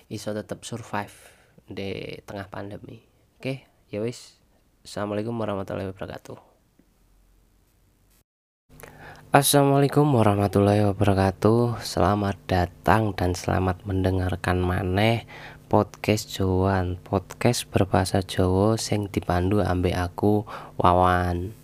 iso 0.05 0.31
tetap 0.37 0.61
survive 0.61 1.33
di 1.65 2.21
tengah 2.29 2.45
pandemi. 2.53 3.01
Oke 3.37 3.41
okay, 3.41 3.57
ya 3.89 4.05
wis. 4.05 4.37
Assalamualaikum 4.85 5.33
warahmatullahi 5.33 5.89
wabarakatuh. 5.89 6.37
Assalamualaikum 9.29 10.09
warahmatullahi 10.09 10.89
wabarakatuh. 10.89 11.85
Selamat 11.85 12.37
datang 12.49 13.13
dan 13.13 13.37
selamat 13.37 13.85
mendengarkan 13.85 14.57
maneh 14.57 15.29
podcast 15.69 16.33
Jawaan 16.33 16.97
Podcast 16.97 17.69
berbahasa 17.69 18.25
Jawa 18.25 18.73
sing 18.81 19.05
dipandu 19.13 19.61
ambek 19.61 19.93
aku 19.93 20.49
Wawan 20.81 21.58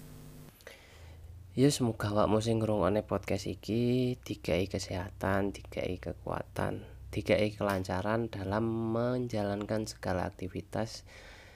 Ya 1.56 1.72
semoga 1.72 2.12
awakmu 2.12 2.44
sing 2.44 2.60
ngrungokne 2.60 3.08
podcast 3.08 3.48
iki 3.48 4.20
dikai 4.20 4.68
kesehatan, 4.68 5.56
dikai 5.56 5.96
kekuatan, 6.04 6.84
dikai 7.16 7.56
kelancaran 7.56 8.28
dalam 8.28 8.68
menjalankan 8.92 9.88
segala 9.88 10.28
aktivitas 10.28 11.08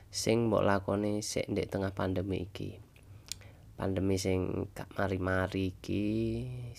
sing 0.08 0.48
mbok 0.48 0.64
lakoni 0.64 1.20
sik 1.20 1.52
ndek 1.52 1.68
tengah 1.68 1.92
pandemi 1.92 2.48
iki. 2.48 2.80
Pandemi 3.76 4.16
sing 4.16 4.72
gak 4.72 4.88
mari-mari 4.96 5.76
iki 5.76 6.08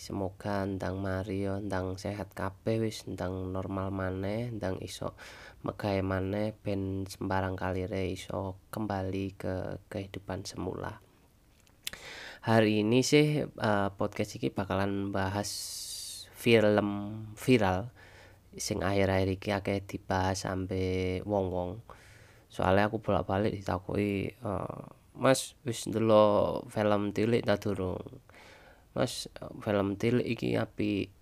semoga 0.00 0.64
ndang 0.64 1.04
mari 1.04 1.44
yo 1.44 1.60
ndang 1.60 2.00
sehat 2.00 2.32
kabeh 2.32 2.88
wis 2.88 3.04
ndang 3.04 3.52
normal 3.52 3.92
maneh, 3.92 4.48
ndang 4.48 4.80
iso 4.80 5.12
megawe 5.60 6.00
maneh 6.00 6.56
ben 6.56 7.04
sembarang 7.04 7.52
kalire 7.52 8.00
iso 8.08 8.56
kembali 8.72 9.36
ke 9.36 9.84
kehidupan 9.92 10.48
semula. 10.48 11.09
Hari 12.40 12.80
ini 12.80 13.04
sih 13.04 13.44
uh, 13.44 13.92
podcast 14.00 14.40
ini 14.40 14.48
bakalan 14.48 15.12
bahas 15.12 15.52
film 16.32 16.88
viral 17.36 17.92
sing 18.56 18.80
akhir-akhir 18.80 19.28
iki 19.36 19.52
akeh 19.52 19.84
dibahas 19.84 20.48
sampai 20.48 21.20
wong-wong. 21.28 21.84
Soalnya 22.48 22.88
aku 22.88 23.04
bolak-balik 23.04 23.52
ditakoi 23.60 24.40
uh, 24.40 24.88
Mas 25.20 25.52
wis 25.68 25.84
ndelok 25.84 26.72
film 26.72 27.12
tilik 27.12 27.44
ta 27.44 27.60
durung? 27.60 28.00
Mas 28.96 29.28
film 29.60 30.00
tilik 30.00 30.24
iki 30.24 30.56
api 30.56 31.12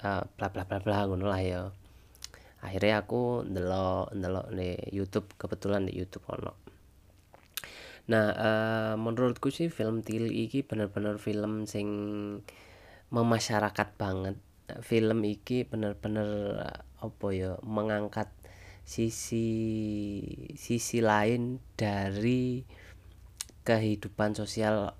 uh, 0.00 0.24
bla 0.24 0.48
bla 0.48 0.64
bla 0.64 0.80
bla 0.80 1.04
ngono 1.04 1.28
lah 1.28 1.42
ya. 1.44 1.62
Akhirnya 2.64 3.04
aku 3.04 3.44
ndelok 3.44 4.16
ndelok 4.16 4.46
di 4.56 4.72
YouTube 4.88 5.28
kebetulan 5.36 5.84
di 5.84 5.92
YouTube 6.00 6.24
ono 6.32 6.69
Nah, 8.10 8.26
eee, 8.34 8.92
menurutku 8.98 9.54
sih 9.54 9.70
film 9.70 10.02
Tilik 10.02 10.34
iki 10.34 10.66
bener-bener 10.66 11.14
film 11.22 11.62
sing 11.70 11.86
memasyarakat 13.14 13.88
banget. 13.94 14.36
Film 14.82 15.22
iki 15.22 15.62
bener-bener 15.62 16.28
apa 16.98 17.26
ya, 17.30 17.54
mengangkat 17.62 18.26
sisi 18.82 19.46
sisi 20.58 20.98
lain 20.98 21.62
dari 21.78 22.66
kehidupan 23.62 24.34
sosial, 24.34 24.98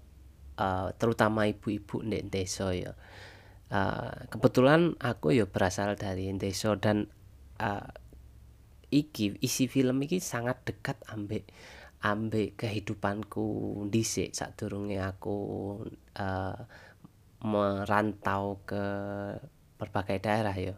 eee, 0.55 0.89
terutama 0.95 1.51
ibu-ibu 1.51 2.07
ndek 2.07 2.31
desa 2.31 2.71
ya. 2.71 2.95
Eee, 3.75 4.31
kebetulan 4.31 4.95
aku 5.03 5.35
ya 5.35 5.51
berasal 5.51 5.99
dari 5.99 6.31
desa 6.39 6.79
dan, 6.79 7.11
eee, 7.59 7.91
iki 8.91 9.39
isi 9.43 9.67
film 9.67 10.03
iki 10.07 10.19
sangat 10.23 10.63
dekat 10.67 10.99
ambek 11.11 11.47
ambek 12.01 12.57
kehidupanku 12.57 13.85
dhisik 13.93 14.33
sadurunge 14.33 14.97
aku, 15.05 15.37
eee, 16.17 16.57
merantau 17.45 18.61
ke 18.65 18.85
berbagai 19.77 20.19
daerah 20.21 20.57
ya. 20.57 20.77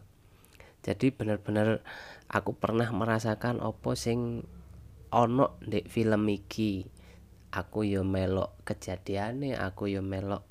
Jadi 0.83 1.15
bener-bener 1.15 1.79
aku 2.27 2.59
pernah 2.59 2.91
merasakan 2.91 3.63
apa 3.63 3.91
sing 3.95 4.43
ana 5.11 5.47
ndek 5.63 5.87
film 5.87 6.27
iki. 6.27 6.87
Aku 7.53 7.85
ya 7.85 8.01
melok 8.01 8.65
kejadiane, 8.65 9.53
aku 9.53 9.85
ya 9.85 10.01
melok, 10.01 10.43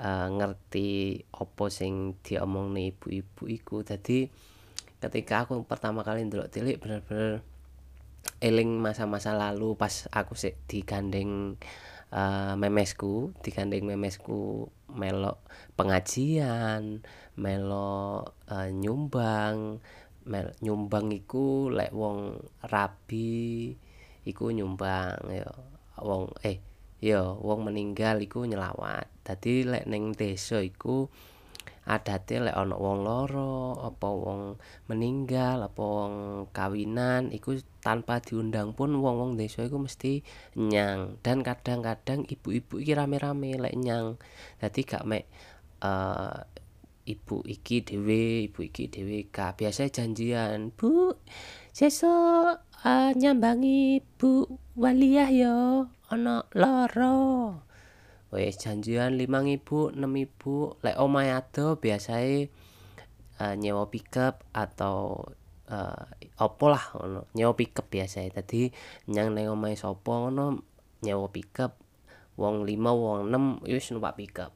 eee, 0.00 0.26
ngerti 0.32 0.88
apa 1.34 1.64
sing 1.68 2.16
diomongne 2.24 2.94
ibu-ibu 2.94 3.44
iku. 3.50 3.82
Dadi 3.82 4.30
ketika 4.96 5.44
aku 5.44 5.60
pertama 5.68 6.00
kali 6.06 6.24
ndelok 6.24 6.48
Tilik 6.48 6.80
bener-bener 6.80 7.44
eling 8.40 8.78
masa-masa 8.80 9.32
lalu 9.34 9.74
pas 9.78 10.08
aku 10.12 10.34
sik 10.38 10.54
digandeng, 10.70 11.56
eee, 12.12 12.54
memesku, 12.58 13.32
digandeng 13.44 13.84
memesku 13.86 14.70
melok 14.92 15.38
pengajian, 15.78 17.02
melok, 17.38 18.34
eee, 18.50 18.70
nyumbang, 18.76 19.80
mel 20.26 20.50
nyumbang 20.58 21.14
iku 21.14 21.70
lek 21.70 21.94
wong 21.94 22.34
rabi 22.66 23.70
iku 24.26 24.50
nyumbang 24.50 25.22
ya, 25.30 25.46
wong 26.02 26.34
eh 26.42 26.58
ya 26.98 27.22
wong 27.22 27.70
meninggal 27.70 28.18
iku 28.18 28.42
nyelawat. 28.42 29.06
Dadi 29.22 29.62
lek 29.62 29.86
ning 29.86 30.14
desa 30.18 30.58
iku 30.58 31.06
adate 31.86 32.42
lek 32.42 32.58
ana 32.58 32.74
wong 32.74 33.06
lara, 33.06 33.78
apa 33.86 34.08
wong 34.10 34.58
meninggal, 34.90 35.62
apa 35.62 35.78
wong 35.78 36.14
kawinan 36.50 37.30
iku 37.30 37.54
tanpa 37.78 38.18
diundang 38.18 38.74
pun 38.74 38.90
wong-wong 38.98 39.38
desa 39.38 39.62
iku 39.62 39.78
mesti 39.78 40.26
nyang. 40.58 41.22
Dan 41.22 41.46
kadang-kadang 41.46 42.26
ibu-ibu 42.26 42.82
iki 42.82 42.92
rame-rame 42.98 43.54
lek 43.54 43.78
nyang. 43.78 44.18
Dadi 44.58 44.82
gak 44.82 45.06
mek, 45.06 45.30
eee, 45.78 46.38
ibu 47.06 47.46
iki 47.46 47.86
dhewe, 47.86 48.50
ibu 48.50 48.60
iki 48.66 48.90
dhewe, 48.90 49.30
gak. 49.30 49.62
Biasane 49.62 49.94
janjian, 49.94 50.74
"Bu, 50.74 51.14
sesuk, 51.70 52.66
eee, 52.82 53.14
nyambangi 53.14 54.02
Bu 54.18 54.58
Waliyah 54.74 55.30
ya, 55.30 55.86
ana 56.10 56.42
lara." 56.50 57.65
Wis 58.34 58.58
janjian 58.58 59.14
limang 59.14 59.46
ibu, 59.46 59.94
enem 59.94 60.26
ibu, 60.26 60.74
lek 60.82 60.98
omahe 60.98 61.30
adoh 61.30 61.78
biasae, 61.78 62.50
eee, 63.38 63.54
nyewa 63.62 63.86
pickup 63.86 64.42
atau, 64.50 65.30
eee, 65.70 66.02
apalah 66.42 66.90
ngono, 66.98 67.30
nyewa 67.38 67.54
pickup 67.54 67.86
biasae. 67.86 68.34
Dadi 68.34 68.74
nyang 69.06 69.30
ning 69.30 69.46
omahe 69.46 69.78
sapa 69.78 70.10
ngono 70.10 70.62
nyewa 71.06 71.30
pickup, 71.30 71.78
wong 72.34 72.66
lima, 72.66 72.90
wong 72.90 73.30
enem 73.30 73.62
wis 73.62 73.94
numpak 73.94 74.18
pickup. 74.18 74.52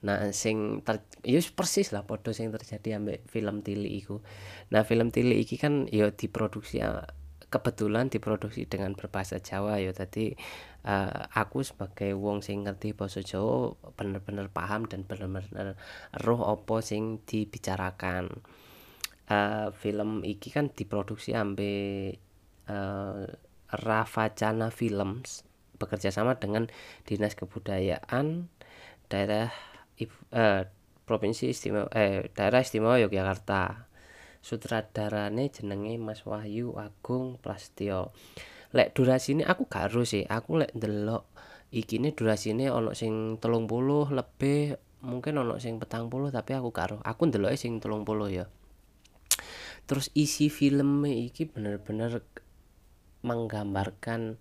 Nah, 0.00 0.30
sing 0.30 0.80
ter 0.86 1.02
wis 1.26 1.50
persis 1.52 1.90
lah 1.90 2.06
padha 2.06 2.30
sing 2.32 2.54
terjadi 2.54 2.96
ambek 2.96 3.26
film 3.26 3.60
Tilik 3.66 3.92
iku. 3.98 4.22
Nah, 4.72 4.86
film 4.86 5.10
Tilik 5.10 5.36
iki 5.42 5.58
kan 5.58 5.90
ya 5.90 6.08
diproduksi, 6.14 6.80
kebetulan 7.48 8.12
diproduksi 8.12 8.68
dengan 8.68 8.92
berbahasa 8.92 9.40
Jawa 9.40 9.80
ya. 9.80 9.92
Dadi, 9.96 10.36
eee, 10.84 11.20
aku 11.32 11.64
sebagai 11.64 12.12
wong 12.16 12.44
sing 12.44 12.64
ngerti 12.68 12.92
basa 12.92 13.20
Jawa 13.24 13.74
bener-bener 13.96 14.52
paham 14.52 14.84
dan 14.84 15.04
bener-bener 15.08 15.76
eruh 16.12 16.40
apa 16.48 16.76
sing 16.84 17.24
dibicarakan. 17.24 18.28
Eee, 19.28 19.66
film 19.76 20.24
iki 20.24 20.48
kan 20.52 20.72
diproduksi 20.72 21.32
ambek, 21.36 22.20
eee, 22.68 23.24
Raffacana 23.68 24.72
Films 24.72 25.44
bekerja 25.78 26.08
sama 26.10 26.40
dengan 26.40 26.66
Dinas 27.04 27.36
Kebudayaan 27.36 28.48
Daerah 29.08 29.52
eee, 29.96 30.62
Provinsi 31.08 31.48
Istimewa 31.52 31.88
eh, 31.96 32.28
Daerah 32.36 32.60
Istimewa 32.60 33.00
Yogyakarta. 33.00 33.87
Sutradarane 34.38 35.50
jenenge 35.52 35.98
Mas 36.00 36.24
Wahyu 36.24 36.78
Agung 36.78 37.36
Prastyo. 37.42 38.14
Lek 38.76 38.92
durasine 38.92 39.48
aku 39.48 39.64
gak 39.64 39.88
eruh 39.92 40.04
sih, 40.04 40.28
aku 40.28 40.60
lek 40.60 40.76
ndelok 40.76 41.24
ikine 41.68 42.16
durasine 42.16 42.72
ana 42.72 42.92
sing 42.96 43.36
telung 43.40 43.68
puluh 43.68 44.08
lebih, 44.08 44.76
mungkin 45.04 45.40
ana 45.40 45.56
sing 45.60 45.80
petang 45.80 46.08
puluh 46.08 46.28
tapi 46.28 46.52
aku 46.52 46.72
gak 46.72 46.92
eruh. 46.92 47.00
Aku 47.04 47.28
ndeloke 47.28 47.56
sing 47.56 47.80
telung 47.80 48.04
puluh 48.04 48.28
ya. 48.28 48.46
Terus 49.88 50.12
isi 50.12 50.52
filme 50.52 51.08
iki 51.08 51.48
bener-bener 51.48 52.20
menggambarkan, 53.24 54.36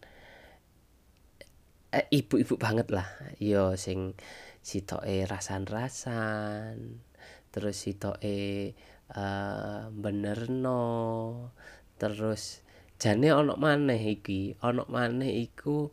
eee, 1.95 2.05
ibu-ibu 2.11 2.59
banget 2.59 2.91
lah. 2.91 3.07
Ya 3.39 3.71
sing 3.79 4.19
sitoke 4.59 5.23
rasan-rasan, 5.23 6.99
terus 7.55 7.79
sitoke, 7.79 8.75
eee, 9.13 9.91
mbenerno, 9.93 10.83
terus 12.01 12.63
jane 13.01 13.29
ana 13.31 13.53
maneh 13.55 14.01
iki, 14.17 14.57
ana 14.63 14.83
maneh 14.89 15.31
iku 15.47 15.91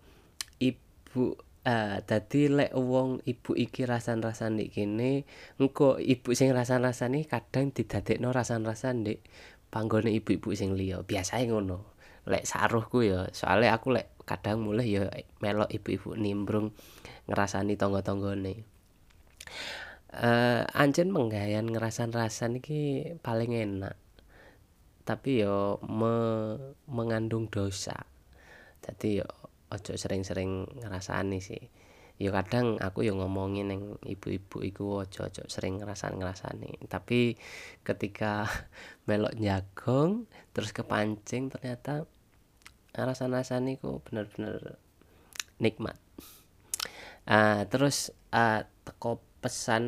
ibu 0.58 1.38
eee, 1.64 2.02
dadi 2.08 2.42
lek 2.48 2.72
wong 2.76 3.24
ibu 3.24 3.52
iki 3.56 3.82
rasan-rasan 3.88 4.56
ndek 4.60 4.70
kene, 4.74 5.24
engko 5.60 6.00
ibu 6.00 6.30
sing 6.36 6.50
rasan-rasan 6.52 7.16
iki 7.18 7.26
kadang 7.30 7.70
didadekno 7.72 8.30
rasan-rasan 8.34 9.04
ndek 9.04 9.20
panggone 9.74 10.14
ibu-ibu 10.14 10.54
sing 10.54 10.78
liya, 10.78 11.02
biasae 11.02 11.50
ngono. 11.50 11.82
Lek 12.30 12.46
sak 12.46 12.70
eruhku 12.70 13.02
ya, 13.04 13.28
soale 13.36 13.68
aku 13.68 13.90
lek 13.92 14.14
kadang 14.24 14.62
mulih 14.64 14.86
ya 14.86 15.04
melok 15.42 15.68
ibu-ibu 15.68 16.14
nimbrung 16.16 16.72
ngrasani 17.28 17.74
tangga-tanggane. 17.76 18.64
Eee, 20.14 20.62
ancen 20.78 21.10
penggawean 21.10 21.66
ngrasan-rasan 21.74 22.62
iki 22.62 23.02
paling 23.18 23.50
enak. 23.50 23.98
Tapi 25.02 25.42
ya 25.42 25.74
me 25.82 26.14
mengandung 26.86 27.50
dosa. 27.50 28.06
Dadi 28.78 29.18
ya 29.18 29.26
aja 29.74 29.92
sering-sering 29.98 30.70
ngrasani 30.78 31.42
sih. 31.42 31.62
Ya 32.22 32.30
kadang 32.30 32.78
aku 32.78 33.02
ya 33.02 33.10
ngomongi 33.10 33.66
ning 33.66 33.98
ibu-ibu 34.06 34.62
iku 34.62 35.02
aja 35.02 35.26
aja 35.26 35.42
sering 35.50 35.82
ngrasan-ngrasani. 35.82 36.86
Tapi 36.86 37.34
ketika 37.82 38.46
melok 39.10 39.34
njagong 39.34 40.30
terus 40.54 40.70
kepancing 40.70 41.50
ternyata 41.50 42.06
ngrasan-ngrasan 42.94 43.66
iku 43.74 43.98
bener-bener 44.06 44.78
nikmat. 45.58 45.98
Eee, 47.26 47.66
terus, 47.66 48.14
eee, 48.30 48.62
teko 48.86 49.18
pesan 49.44 49.84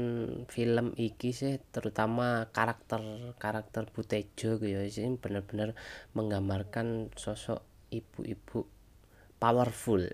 film 0.53 0.93
iki 1.01 1.33
sih 1.33 1.57
terutama 1.73 2.53
karakter-karakter 2.53 3.89
Bu 3.89 4.05
Tejo 4.05 4.61
ku 4.61 4.69
ya 4.69 4.85
sing 4.93 5.17
bener-bener 5.17 5.73
menggambarkan 6.13 7.09
sosok 7.17 7.65
ibu-ibu 7.89 8.69
powerful. 9.41 10.05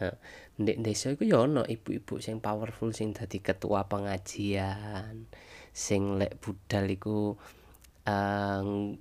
Nah, 0.00 0.16
desa 0.56 1.12
iku 1.12 1.28
ya 1.28 1.44
ana 1.44 1.68
ibu-ibu 1.68 2.16
sing 2.24 2.40
powerful 2.40 2.96
sing 2.96 3.12
dadi 3.12 3.44
ketua 3.44 3.84
pengajian, 3.92 5.28
sing 5.68 6.16
lek 6.16 6.40
budal 6.40 6.88
iku, 6.88 7.36
eee, 8.08 8.96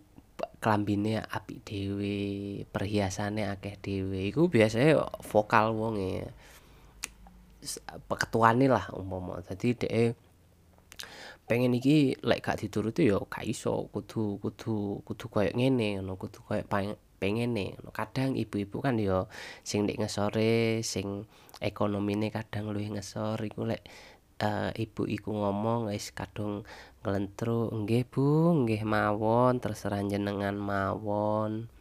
klambine 0.59 1.23
apik 1.23 1.63
dhewe, 1.63 2.19
perhiasane 2.67 3.47
akeh 3.47 3.79
dhewe, 3.79 4.19
iku 4.35 4.51
biasae 4.51 4.99
vokal 5.31 5.71
wonge. 5.79 6.27
Ketuane 8.07 8.65
lah 8.69 8.85
umpama. 8.93 9.41
Dadi 9.41 9.73
dheke 9.73 10.15
pengen 11.47 11.71
iki 11.79 12.19
lek 12.27 12.43
gak 12.43 12.59
dituruti 12.59 13.07
ya 13.07 13.23
gak 13.23 13.47
iso, 13.47 13.87
kudu 13.93 14.35
kudu 14.43 14.99
kudu 15.07 15.25
koyo 15.31 15.51
ngene 15.55 15.97
ngono, 15.97 16.19
kudu 16.19 16.43
koyo 16.43 16.63
pengene 17.17 17.77
ngono. 17.79 17.89
Kadang 17.95 18.35
ibu-ibu 18.35 18.77
kan 18.83 18.99
ya 18.99 19.25
sing 19.63 19.87
ndek 19.87 20.03
ngesore, 20.03 20.83
sing 20.83 21.23
ekonomine 21.63 22.29
kadang 22.29 22.69
luwih 22.75 22.93
ngesor 22.93 23.39
iku 23.41 23.63
lek, 23.65 23.81
eee, 24.43 24.69
ibu 24.85 25.07
iku 25.09 25.33
ngomong 25.33 25.89
wis 25.89 26.13
kadung 26.13 26.67
nglentruk, 27.01 27.73
"Nggih 27.73 28.03
Bu, 28.11 28.53
nggih 28.65 28.83
mawon, 28.85 29.57
terserah 29.63 30.03
njenengan 30.03 30.53
mawon, 30.59 31.71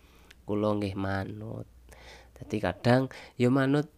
kula 0.49 0.79
nggih 0.79 0.97
manut." 0.97 1.67
Dadi 2.37 2.57
kadang 2.63 3.09
ya 3.41 3.49
manut 3.53 3.89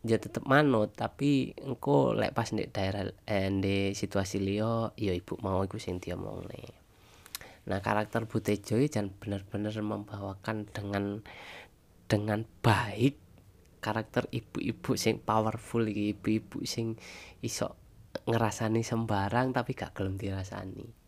ya 0.00 0.16
tetep 0.16 0.48
manut 0.48 0.96
tapi 0.96 1.52
engko 1.60 2.16
lek 2.16 2.32
pas 2.32 2.48
ndek 2.48 2.72
daerah 2.72 3.04
eh, 3.28 3.92
situasi 3.92 4.40
liya 4.40 4.96
ya 4.96 5.12
ibu 5.12 5.36
mau 5.44 5.60
iku 5.60 5.76
sing 5.76 6.00
diomongne. 6.00 6.72
Nah 7.68 7.78
karakter 7.84 8.24
Butejo 8.24 8.80
jan 8.88 9.12
bener-bener 9.12 9.76
membawakan 9.84 10.64
dengan 10.72 11.20
dengan 12.08 12.48
baik 12.64 13.20
karakter 13.80 14.28
ibu-ibu 14.28 14.96
sing 14.96 15.20
powerful 15.20 15.84
iki 15.88 16.16
ibu-ibu 16.16 16.64
sing 16.68 17.00
iso 17.40 17.76
ngerasani 18.26 18.82
sembarang 18.84 19.54
tapi 19.54 19.72
gak 19.72 19.94
gelem 19.96 20.18
dirasani 20.20 20.99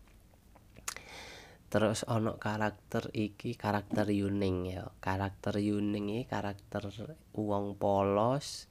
terus 1.73 2.05
ono 2.05 2.37
karakter 2.37 3.09
iki 3.17 3.57
karakter 3.57 4.05
Yuning 4.13 4.69
ya. 4.69 4.85
Karakter 5.01 5.57
Yuning 5.57 6.21
iki 6.21 6.29
karakter 6.29 6.85
wong 7.33 7.81
polos 7.81 8.69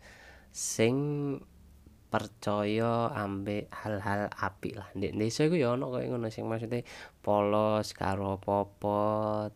sing 0.54 0.94
percaya 2.14 3.10
ambek 3.10 3.66
hal-hal 3.74 4.30
apik 4.30 4.78
lah. 4.78 4.86
Ndek 4.94 5.18
desa 5.18 5.50
iku 5.50 5.58
ya 5.58 5.74
ono 5.74 5.90
koyo 5.90 6.14
ngono 6.14 6.30
sing 6.30 6.46
maksude 6.46 6.86
polos 7.26 7.90
karo 7.90 8.38
apa 8.38 9.00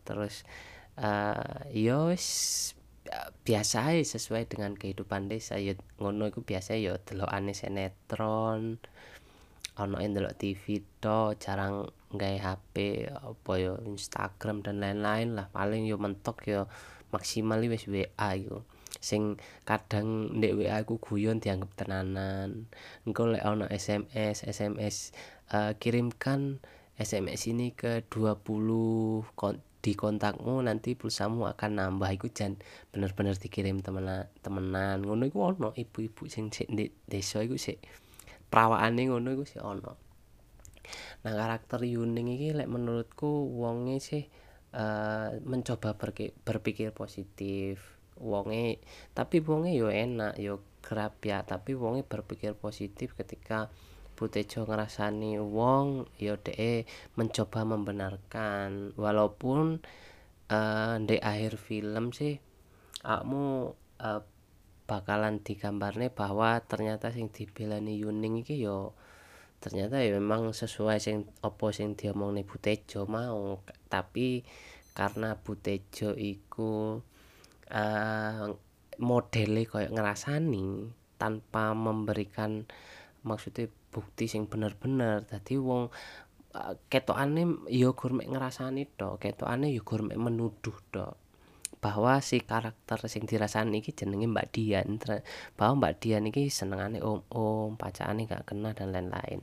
terus 0.03 0.43
uh, 0.99 1.63
ya 1.71 2.11
wis 2.11 2.27
biasa 3.47 3.95
sesuai 4.03 4.51
dengan 4.51 4.75
kehidupan 4.75 5.31
desa. 5.31 5.55
Ya 5.55 5.79
ngono 6.03 6.27
iku 6.27 6.43
biasa 6.43 6.75
ya 6.75 6.99
delokane 6.99 7.55
sinetron 7.55 8.83
ono 9.77 10.01
ndelok 10.01 10.37
TV 10.37 10.81
to 10.97 11.37
jarang 11.37 11.85
gawe 12.13 12.37
HP 12.39 13.05
apa 13.11 13.51
ya 13.59 13.73
Instagram 13.83 14.63
dan 14.63 14.79
lain-lain 14.79 15.35
lah. 15.35 15.47
Paling 15.51 15.85
yo 15.85 15.99
mentok 15.99 16.47
yo 16.47 16.71
maksimal 17.11 17.59
wis 17.67 17.85
WA 17.85 18.29
iku. 18.35 18.63
Sing 18.97 19.37
kadang 19.67 20.33
ndek 20.39 20.55
WA 20.57 20.81
iku 20.81 20.97
guyon 20.97 21.43
dianggap 21.43 21.71
tenanan. 21.77 22.71
Engko 23.03 23.29
lek 23.29 23.43
ono 23.43 23.67
SMS 23.67 24.47
SMS 24.47 24.95
uh, 25.51 25.71
eh, 25.71 25.71
kirimkan 25.77 26.63
SMS 26.97 27.45
ini 27.53 27.77
ke 27.77 28.01
20 28.09 29.37
di 29.77 29.93
kontakmu 29.93 30.59
nanti 30.65 30.97
pulsamu 30.97 31.45
akan 31.45 31.71
nambah. 31.77 32.09
Iku 32.15 32.31
jan 32.33 32.57
bener-bener 32.89 33.37
dikirim 33.37 33.83
temenan 33.83 34.31
temenan. 34.41 35.03
Ngono 35.03 35.27
iku 35.27 35.53
ono 35.53 35.69
ibu-ibu 35.75 36.25
sing 36.31 36.49
sik 36.49 36.71
desa 37.05 37.43
iku 37.43 37.59
sik 37.59 38.06
prawakane 38.47 39.07
ngono 39.07 39.27
iku 39.35 39.43
sik 39.43 39.63
ono. 39.63 39.93
Nah 41.23 41.33
karakter 41.35 41.83
Yuning 41.83 42.31
iki 42.39 42.55
lek 42.55 42.71
menurutku 42.71 43.27
wonge 43.51 43.99
sih 43.99 44.23
uh, 44.73 45.35
mencoba 45.43 45.95
berpikir 46.47 46.95
positif. 46.95 47.99
Wonge 48.17 48.81
tapi 49.13 49.43
wonge 49.45 49.77
yo 49.77 49.93
enak 49.93 50.41
yo 50.41 50.63
kerap 50.81 51.21
ya 51.21 51.43
tapi 51.43 51.77
wonge 51.77 52.01
berpikir 52.07 52.55
positif 52.57 53.13
ketika 53.13 53.69
Butejo 54.17 54.65
ngerasani 54.65 55.37
wong 55.37 56.09
yo 56.17 56.41
de 56.41 56.89
mencoba 57.13 57.61
membenarkan. 57.61 58.97
Walaupun 58.97 59.85
uh, 60.49 60.95
di 60.97 61.17
akhir 61.21 61.61
film 61.61 62.09
sih 62.09 62.41
kamu 63.05 63.77
uh, 64.01 64.21
bakalan 64.87 65.43
digambarnya 65.43 66.09
bahwa 66.15 66.63
ternyata 66.63 67.11
sing 67.11 67.27
dibelani 67.27 67.99
Yuning 67.99 68.41
iki 68.41 68.63
yo 68.63 68.95
ternyata 69.59 69.99
ya 69.99 70.15
memang 70.15 70.53
sesuai 70.53 70.97
sing 71.01 71.27
opo 71.43 71.75
sing 71.75 71.99
nih 71.99 72.45
Butejo 72.47 73.03
mau. 73.05 73.59
Tapi 73.91 74.47
karena 74.95 75.35
Butejo 75.35 76.15
iku 76.15 77.03
uh, 77.69 78.45
modele 78.97 79.63
ngerasani 79.67 80.65
tanpa 81.19 81.75
memberikan 81.75 82.65
maksudnya 83.27 83.67
bukti 83.91 84.31
sing 84.31 84.47
bener-bener. 84.47 85.27
Dadi 85.27 85.59
wong 85.59 85.91
uh, 86.55 86.73
ketokane 86.87 87.67
ya 87.67 87.91
gur 87.91 88.15
mek 88.15 88.29
ngrasani 88.31 88.87
tok 88.95 89.19
ketokane 89.19 89.73
ya 89.75 89.81
gur 89.83 90.05
menuduh 90.05 90.77
tok 90.93 91.26
bahwa 91.77 92.19
si 92.25 92.41
karakter 92.41 92.97
sing 93.05 93.29
dirasani 93.29 93.79
iki 93.85 93.93
jenenge 93.93 94.27
Mbak 94.27 94.47
Dian. 94.53 94.97
Bahwa 95.53 95.73
Mbak 95.79 95.93
Dian 96.01 96.25
iki 96.29 96.49
senengane 96.49 96.99
om-om 97.01 97.77
pacakane 97.77 98.25
gak 98.25 98.49
kena 98.49 98.73
dan 98.73 98.91
lain-lain. 98.93 99.41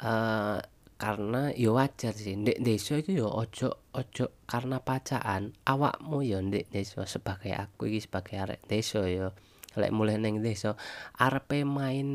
Uh, 0.00 0.62
karena 1.00 1.52
ya 1.56 1.72
wajar 1.72 2.12
sih 2.12 2.36
ndek 2.36 2.60
desa 2.60 3.00
iki 3.00 3.20
ya 3.20 3.28
ojo 3.28 3.72
ojo 3.96 4.26
karena 4.44 4.84
pacaan 4.84 5.56
awakmu 5.64 6.20
ya 6.20 6.40
ndek 6.44 6.68
desa 6.68 7.04
sebagai 7.08 7.56
aku 7.56 7.88
iki 7.88 8.04
sebagai 8.04 8.36
arek 8.36 8.60
desa 8.68 9.04
ya. 9.08 9.32
Lek 9.76 9.92
mulai 9.94 10.18
neng 10.18 10.44
desa 10.44 10.76
arepe 11.16 11.64
main 11.64 12.08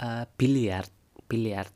uh, 0.00 0.24
biliar 0.36 0.84
biliar 1.28 1.66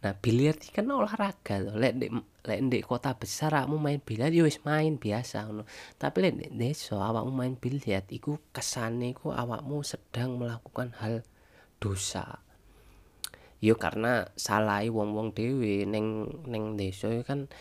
nah 0.00 0.16
biliar 0.16 0.56
iki 0.56 0.72
kan 0.72 0.88
olahraga 0.88 1.60
loh 1.60 1.76
lek 1.76 2.00
lek 2.46 2.60
ndek 2.60 2.82
kota 2.88 3.12
besar 3.16 3.52
kamu 3.52 3.76
main 3.76 4.00
biliar 4.00 4.32
ya 4.32 4.44
wis 4.44 4.60
main 4.64 4.96
biasa 4.96 5.44
ngono. 5.48 5.64
Tapi 6.00 6.16
lek 6.24 6.34
ndek 6.36 6.52
desa 6.56 6.96
awakmu 6.96 7.32
main 7.32 7.54
biliar 7.56 8.04
iku 8.08 8.40
kesane 8.54 9.12
iku 9.12 9.32
awakmu 9.32 9.84
sedang 9.84 10.40
melakukan 10.40 10.96
hal 11.00 11.26
dosa. 11.80 12.40
Yo 13.60 13.76
karena 13.76 14.24
salah 14.40 14.80
wong-wong 14.88 15.36
dhewe 15.36 15.84
ning 15.84 16.32
ning 16.48 16.80
desa 16.80 17.12
kan 17.28 17.52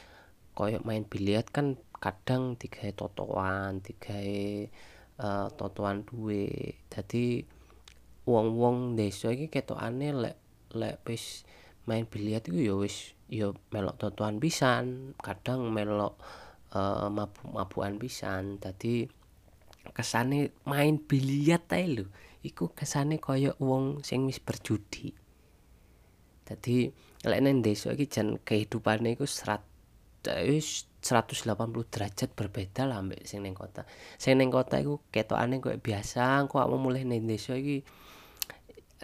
koyo 0.55 0.79
main 0.87 1.03
biliar 1.03 1.43
kan 1.47 1.75
kadang 1.99 2.55
digawe 2.55 2.95
totoan 2.95 3.83
digawe 3.83 4.67
uh, 5.19 5.47
totoan 5.59 6.07
duwe 6.07 6.79
dadi 6.87 7.43
wong-wong 8.23 8.95
desa 8.95 9.35
iki 9.35 9.51
ketokane 9.51 10.15
lek 10.15 10.37
lek 10.71 11.03
wis 11.03 11.43
main 11.83 12.07
biliar 12.07 12.39
iku 12.45 12.59
ya 12.59 12.75
wis 12.79 13.17
ya 13.29 13.53
melok 13.69 13.95
totoan 14.01 14.41
pisan, 14.41 15.13
kadang 15.21 15.69
melok 15.69 16.17
uh, 16.73 17.07
mabuk-mabukan 17.13 18.01
pisan. 18.01 18.57
Dadi 18.57 19.05
kesane 19.93 20.51
main 20.65 20.97
biliar 20.97 21.63
ae 21.69 21.85
lho. 21.87 22.05
Iku 22.41 22.73
kesane 22.73 23.21
kaya 23.21 23.53
wong 23.61 24.01
sing 24.01 24.25
wis 24.25 24.41
berjudi. 24.41 25.13
Dadi 26.43 26.89
lek 27.23 27.39
nang 27.45 27.61
desa 27.61 27.93
iki 27.93 28.09
jan 28.09 28.41
kehidupane 28.41 29.13
iku 29.13 29.29
serat 29.29 29.61
wis 30.49 30.89
180 30.99 31.47
derajat 31.87 32.29
berbeda 32.35 32.83
lah 32.83 32.99
ambek 32.99 33.23
sing 33.23 33.45
ning 33.45 33.55
kota. 33.55 33.87
Sing 34.19 34.35
ning 34.35 34.51
kota 34.51 34.81
iku 34.81 34.99
ketokane 35.13 35.63
koyo 35.63 35.79
biasa, 35.79 36.43
kok 36.49 36.67
mulih 36.75 37.07
ning 37.07 37.23
desa 37.29 37.55
iki 37.55 37.87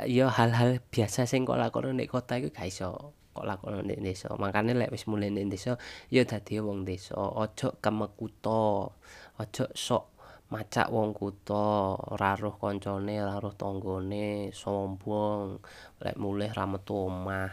ya 0.03 0.27
hal-hal 0.27 0.83
biasa 0.91 1.23
sing 1.23 1.47
kok 1.47 1.55
lakono 1.55 1.95
nek 1.95 2.11
kota 2.11 2.35
iku 2.35 2.51
gak 2.51 2.67
iso 2.67 3.15
kok 3.35 3.43
lakono 3.43 3.83
nek 3.83 3.99
desa. 3.99 4.31
Makane 4.39 4.71
lek 4.71 4.95
wis 4.95 5.03
mulai 5.11 5.27
nek 5.27 5.51
desa 5.51 5.75
ya 6.07 6.23
dadi 6.23 6.63
wong 6.63 6.87
desa. 6.87 7.19
Aja 7.19 7.75
kemekuto 7.83 8.95
aja 9.35 9.67
sok 9.75 10.15
macak 10.47 10.87
wong 10.93 11.11
kuto 11.11 11.99
raruh 12.15 12.55
koncone 12.55 13.17
raruh 13.19 13.51
tanggane 13.57 14.55
sombong 14.55 15.59
lek 15.99 16.15
mulih 16.15 16.49
ra 16.55 16.63
metu 16.63 16.95
omah. 16.95 17.51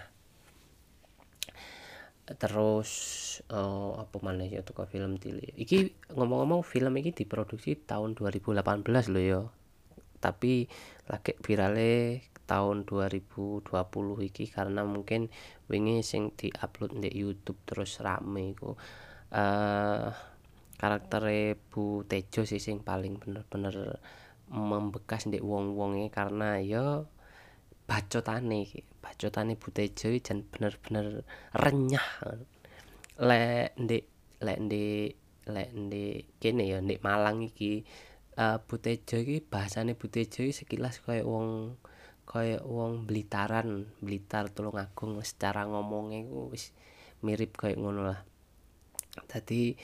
Terus 2.22 2.90
uh, 3.50 3.98
apa 3.98 4.16
maneh 4.22 4.48
ya 4.48 4.62
toko 4.62 4.86
film 4.86 5.18
tili 5.18 5.50
iki 5.58 5.90
ngomong-ngomong 6.14 6.62
film 6.62 6.94
iki 7.02 7.10
diproduksi 7.26 7.74
tahun 7.74 8.14
2018 8.14 8.62
lho 9.10 9.20
ya. 9.20 9.42
Tapi 10.22 10.70
lagi 11.10 11.34
virale 11.42 12.22
tahun 12.52 12.84
2020 12.84 13.64
iki 14.28 14.44
karena 14.52 14.84
mungkin 14.84 15.32
wingi 15.72 16.04
sing 16.04 16.36
diupload 16.36 17.00
di 17.00 17.08
YouTube 17.08 17.56
terus 17.64 17.96
rame 18.04 18.52
iku. 18.52 18.76
Uh, 19.32 20.12
karakter 20.76 21.56
Bu 21.72 22.04
Tejo 22.04 22.44
sih 22.44 22.60
sing 22.60 22.84
paling 22.84 23.16
bener-bener 23.16 23.96
membekas 24.52 25.24
ndek 25.32 25.40
wong-wonge 25.40 26.12
karena 26.12 26.60
ya 26.60 27.08
bacotane 27.88 28.68
iki. 28.68 28.84
Bacotane 29.00 29.56
Bu 29.56 29.72
Tejo 29.72 30.12
jan 30.20 30.44
bener-bener 30.44 31.24
renyah. 31.56 32.08
Lek 33.16 33.72
ndek 33.80 34.04
lek 34.44 34.58
ndek 34.60 35.10
lek 35.48 35.70
ndek 35.72 36.36
kene 36.36 36.68
ya 36.68 36.84
ndek 36.84 37.00
Malang 37.00 37.40
iki 37.40 37.88
uh, 38.36 38.60
Bu 38.60 38.76
Tejo 38.76 39.16
iki 39.24 39.40
bahasane 39.40 39.96
Bu 39.96 40.12
Tejo 40.12 40.44
sekilas 40.52 41.00
kaya 41.00 41.24
wong 41.24 41.80
kaya 42.32 42.64
wong 42.64 43.04
Blitaran, 43.04 43.92
Blitar 44.00 44.48
Tulungagung 44.48 45.20
secara 45.20 45.68
ngomongnya 45.68 46.24
ku 46.24 46.48
wis 46.48 46.72
mirip 47.20 47.60
kaya 47.60 47.76
ngono 47.76 48.08
lah. 48.08 48.24
Dadi 49.28 49.76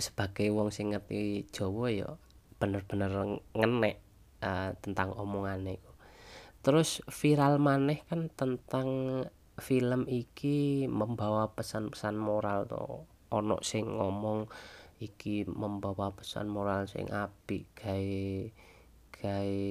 sebagai 0.00 0.48
wong 0.48 0.72
sing 0.72 0.96
ngerti 0.96 1.44
Jawa 1.52 1.92
ya 1.92 2.08
bener-bener 2.56 3.12
ngenek 3.52 4.00
uh, 4.40 4.72
tentang 4.80 5.12
omongane 5.12 5.76
iku. 5.76 5.92
Terus 6.64 7.04
viral 7.12 7.60
maneh 7.60 8.00
kan 8.08 8.32
tentang 8.32 8.88
film 9.60 10.08
iki 10.08 10.88
membawa 10.88 11.52
pesan-pesan 11.52 12.16
moral 12.16 12.64
to. 12.64 13.04
Ono 13.28 13.60
sing 13.60 13.84
ngomong 13.84 14.48
iki 15.04 15.44
membawa 15.44 16.16
pesan 16.16 16.48
moral 16.48 16.88
sing 16.88 17.12
apik 17.12 17.68
gawe 17.76 18.24
gawe 19.18 19.66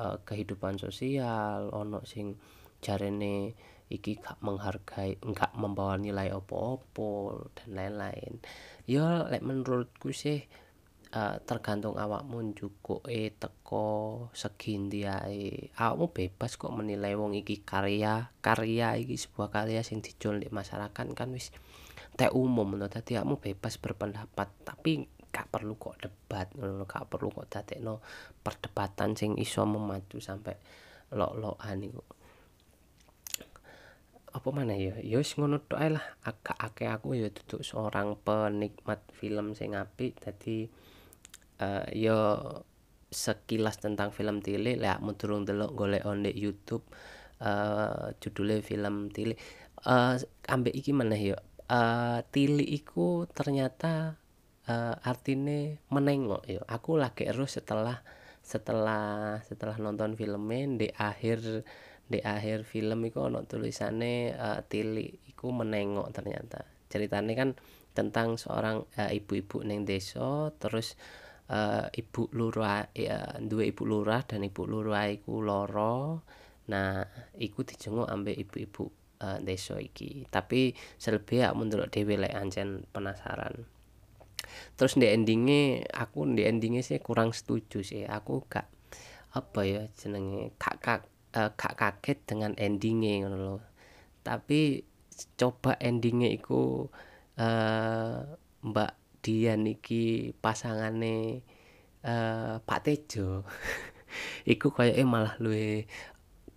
uh, 0.00 0.16
kehidupan 0.24 0.80
sosial 0.80 1.68
ono 1.72 2.02
sing 2.08 2.40
jarene 2.80 3.52
iki 3.86 4.18
gak 4.18 4.42
menghargai 4.42 5.22
enggak 5.22 5.54
membawa 5.54 5.94
nilai 5.94 6.34
opo-opo 6.34 7.46
dan 7.54 7.78
lain-lain. 7.78 8.42
Ya 8.90 9.22
lek 9.30 9.46
menurutku 9.46 10.10
sih 10.10 10.42
uh, 11.14 11.38
tergantung 11.46 11.94
awakmu 11.94 12.50
e 13.06 13.30
teko 13.30 13.86
segi 14.34 14.74
ndi 14.82 15.06
ae. 15.06 15.70
Awakmu 15.78 16.10
bebas 16.10 16.58
kok 16.58 16.74
menilai 16.74 17.14
wong 17.14 17.38
iki 17.38 17.62
karya 17.62 18.34
karya 18.42 18.98
iki 18.98 19.14
sebuah 19.14 19.54
karya 19.54 19.86
sing 19.86 20.02
dijual 20.02 20.42
di 20.42 20.50
masyarakat 20.50 21.06
kan 21.14 21.30
wis 21.30 21.54
teh 22.18 22.30
umum. 22.34 22.74
No 22.74 22.90
dadi 22.90 23.14
kamu 23.14 23.38
bebas 23.38 23.78
berpendapat. 23.78 24.50
Tapi 24.66 25.06
gak 25.36 25.52
perlu 25.52 25.76
kok 25.76 26.00
debat 26.00 26.48
ngono 26.56 26.88
gak 26.88 27.12
perlu 27.12 27.28
kok 27.28 27.52
dadekno 27.52 28.00
perdebatan 28.40 29.12
sing 29.12 29.36
iso 29.36 29.68
memaju 29.68 30.16
sampai 30.16 30.56
lok-lokan 31.12 31.84
iku. 31.84 32.02
Apa 34.32 34.48
mana 34.52 34.72
ya? 34.76 34.96
Ya 35.04 35.20
wis 35.20 35.36
ngono 35.36 35.60
tok 35.60 35.80
lah. 35.80 36.04
Agak 36.24 36.56
akeh 36.56 36.88
aku 36.88 37.16
ya 37.20 37.28
duduk 37.28 37.60
seorang 37.60 38.16
penikmat 38.20 39.04
film 39.12 39.52
sing 39.52 39.76
apik. 39.76 40.16
Dadi 40.24 40.68
uh, 41.60 41.84
ya 41.92 42.40
sekilas 43.12 43.76
tentang 43.80 44.10
film 44.10 44.40
Tili 44.40 44.74
lah 44.76 44.98
mau 45.04 45.14
durung 45.14 45.46
delok 45.46 45.72
golek 45.78 46.04
on 46.04 46.26
di 46.26 46.34
YouTube 46.34 46.84
uh, 47.40 48.12
judulnya 48.18 48.60
film 48.60 49.08
Tili 49.14 49.32
uh, 49.86 50.16
ambek 50.48 50.74
iki 50.74 50.90
mana 50.96 51.16
ya? 51.16 51.38
Uh, 51.66 52.22
tili 52.30 52.62
iku 52.62 53.26
ternyata 53.26 54.14
uh, 54.70 54.94
artine 55.02 55.80
menengok 55.90 56.42
yo. 56.46 56.62
Aku 56.66 56.98
lagi 56.98 57.26
terus 57.26 57.58
setelah 57.58 58.02
setelah 58.42 59.42
setelah 59.42 59.74
nonton 59.82 60.14
filmnya 60.14 60.86
di 60.86 60.88
akhir 60.94 61.66
di 62.06 62.22
akhir 62.22 62.62
film 62.62 63.02
iku 63.02 63.26
ono 63.26 63.42
tulisannya 63.42 64.38
uh, 64.38 64.60
tili 64.66 65.10
iku 65.30 65.50
menengok 65.50 66.14
ternyata. 66.14 66.62
Ceritanya 66.86 67.34
kan 67.34 67.50
tentang 67.96 68.38
seorang 68.38 68.86
ibu-ibu 68.94 69.62
uh, 69.62 69.66
neng 69.66 69.82
desa 69.88 70.52
terus 70.60 70.94
uh, 71.50 71.90
ibu 71.90 72.30
lurah 72.36 72.86
ya, 72.94 73.40
dua 73.42 73.66
ibu 73.66 73.82
lurah 73.88 74.22
dan 74.22 74.46
ibu 74.46 74.68
lurah 74.68 75.10
iku 75.10 75.42
loro 75.42 76.22
nah 76.66 77.06
iku 77.38 77.62
dijenguk 77.62 78.10
ambek 78.10 78.38
ibu-ibu 78.42 78.90
uh, 79.22 79.38
desa 79.42 79.78
iki. 79.78 80.26
Tapi 80.30 80.74
selebih 80.98 81.50
aku 81.50 81.66
menurut 81.66 81.90
dhewe 81.90 82.14
lek 82.14 82.34
ancen 82.34 82.86
penasaran 82.94 83.75
terus 84.78 84.94
di 85.00 85.06
endingnya 85.08 85.86
aku 85.92 86.28
di 86.36 86.42
endingnya 86.46 86.82
sih 86.84 87.00
kurang 87.02 87.32
setuju 87.36 87.82
sih. 87.82 88.04
Aku 88.06 88.44
gak 88.46 88.68
apa 89.36 89.60
ya 89.68 89.82
jenenge 89.98 90.56
kak 90.56 90.76
kak 90.80 91.00
uh, 91.36 91.52
gak 91.52 91.74
kaget 91.76 92.18
dengan 92.24 92.52
endingnya 92.56 93.28
ngono 93.28 93.36
loh 93.36 93.62
tapi 94.26 94.82
coba 95.38 95.78
endingnya 95.78 96.28
iku 96.34 96.90
uh, 97.38 98.16
Mbak 98.66 98.92
Dian 99.22 99.62
iki 99.70 100.34
pasangane 100.42 101.46
uh, 102.02 102.58
Pak 102.62 102.80
Tejo. 102.82 103.46
Iku 104.52 104.74
kayaknya 104.74 105.06
malah 105.06 105.34
luwe 105.38 105.86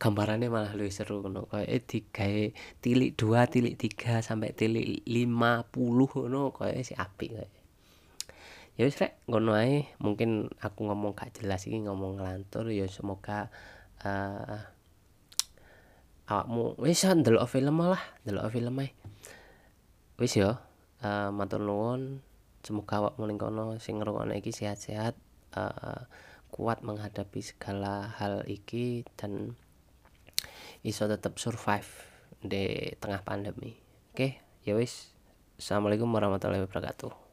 gambarannya 0.02 0.50
malah 0.50 0.74
lebih 0.74 0.94
seru 0.94 1.22
ngono. 1.22 1.46
Kayak 1.50 1.86
digawe 1.86 2.44
tilik 2.82 3.12
dua 3.13 3.46
tilik 3.46 3.78
tiga 3.78 4.26
sampai 4.26 4.54
tilik 4.58 5.06
lima 5.06 5.65
puluh 5.70 6.10
ngono 6.10 6.54
kayak 6.54 6.82
si 6.82 6.94
api 6.98 7.26
kayak 7.38 7.59
ya 8.80 8.88
wis 8.88 8.96
rek 8.96 9.20
ngono 9.28 9.60
ae. 9.60 9.92
Mungkin 10.00 10.48
aku 10.63 10.88
ngomong 10.88 11.12
gak 11.12 11.36
jelas 11.36 11.68
iki 11.68 11.84
ngomong 11.84 12.15
ngelantur 12.15 12.72
ya 12.72 12.88
semoga 12.88 13.52
uh, 14.08 14.63
awakmu 16.32 16.80
wis 16.80 17.04
ndelok 17.04 17.44
film 17.52 17.84
lah 17.84 18.00
ndelok 18.24 18.48
film 18.56 18.80
ae. 18.80 18.96
Wis 20.15 20.39
yo 20.39 20.56
uh, 21.04 21.30
matur 21.36 21.60
nuwun. 21.60 22.24
Semoga 22.63 23.04
awakmu 23.04 23.28
ning 23.28 23.36
kono 23.36 23.76
sing 23.84 24.00
ngrungokno 24.00 24.32
iki 24.39 24.56
sehat-sehat 24.56 25.20
uh, 25.60 26.08
kuat 26.48 26.80
menghadapi 26.80 27.44
segala 27.44 28.15
hal 28.15 28.48
iki 28.48 29.04
dan 29.20 29.60
iso 30.88 31.04
tetap 31.12 31.36
survive 31.36 32.08
di 32.39 32.96
tengah 33.04 33.28
pandemi. 33.28 33.76
Oke 34.15 34.39
ya 34.63 34.80
wis. 34.80 35.12
Assalamualaikum 35.60 36.08
warahmatullahi 36.08 36.63
wabarakatuh 36.63 37.29